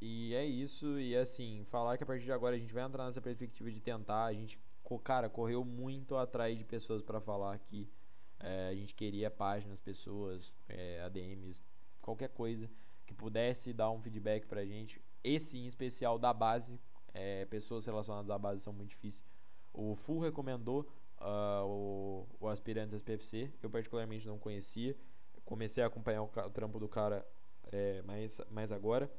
[0.00, 3.04] E é isso, e assim, falar que a partir de agora a gente vai entrar
[3.04, 4.56] nessa perspectiva de tentar, a gente,
[5.02, 7.90] cara, correu muito atrás de pessoas para falar aqui.
[8.38, 11.60] É, a gente queria páginas, pessoas, é, ADMs,
[12.00, 12.70] qualquer coisa
[13.04, 15.02] que pudesse dar um feedback pra gente.
[15.24, 16.78] Esse em especial da base,
[17.12, 19.26] é, pessoas relacionadas à base são muito difíceis.
[19.72, 20.88] O Full recomendou
[21.20, 23.50] uh, o, o Aspirantes SPFC.
[23.62, 24.96] Eu particularmente não conhecia.
[25.44, 27.26] Comecei a acompanhar o, o trampo do cara
[27.72, 29.10] é, mais, mais agora.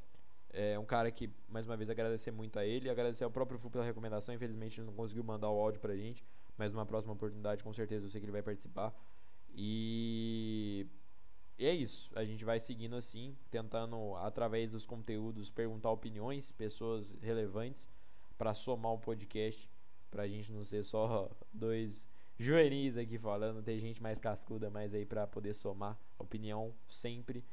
[0.51, 2.89] É um cara que, mais uma vez, agradecer muito a ele.
[2.89, 4.33] Agradecer ao próprio FU pela recomendação.
[4.33, 6.25] Infelizmente, ele não conseguiu mandar o áudio pra gente.
[6.57, 8.93] Mas numa próxima oportunidade, com certeza, eu sei que ele vai participar.
[9.53, 10.87] E...
[11.57, 12.09] e é isso.
[12.15, 17.87] A gente vai seguindo assim, tentando, através dos conteúdos, perguntar opiniões, pessoas relevantes,
[18.37, 19.69] para somar o podcast
[20.09, 25.05] pra gente não ser só dois juvenis aqui falando, ter gente mais cascuda mais aí
[25.05, 25.97] para poder somar.
[26.17, 27.43] Opinião sempre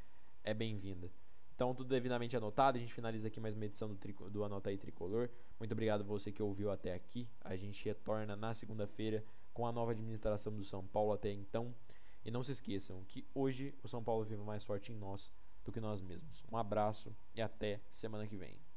[0.43, 1.11] é bem-vinda.
[1.57, 2.77] Então, tudo devidamente anotado.
[2.77, 5.27] A gente finaliza aqui mais uma edição do, do Anota aí Tricolor.
[5.59, 7.27] Muito obrigado a você que ouviu até aqui.
[7.41, 11.73] A gente retorna na segunda-feira com a nova administração do São Paulo até então.
[12.23, 15.33] E não se esqueçam que hoje o São Paulo vive mais forte em nós
[15.65, 16.43] do que nós mesmos.
[16.51, 18.67] Um abraço e até semana que vem.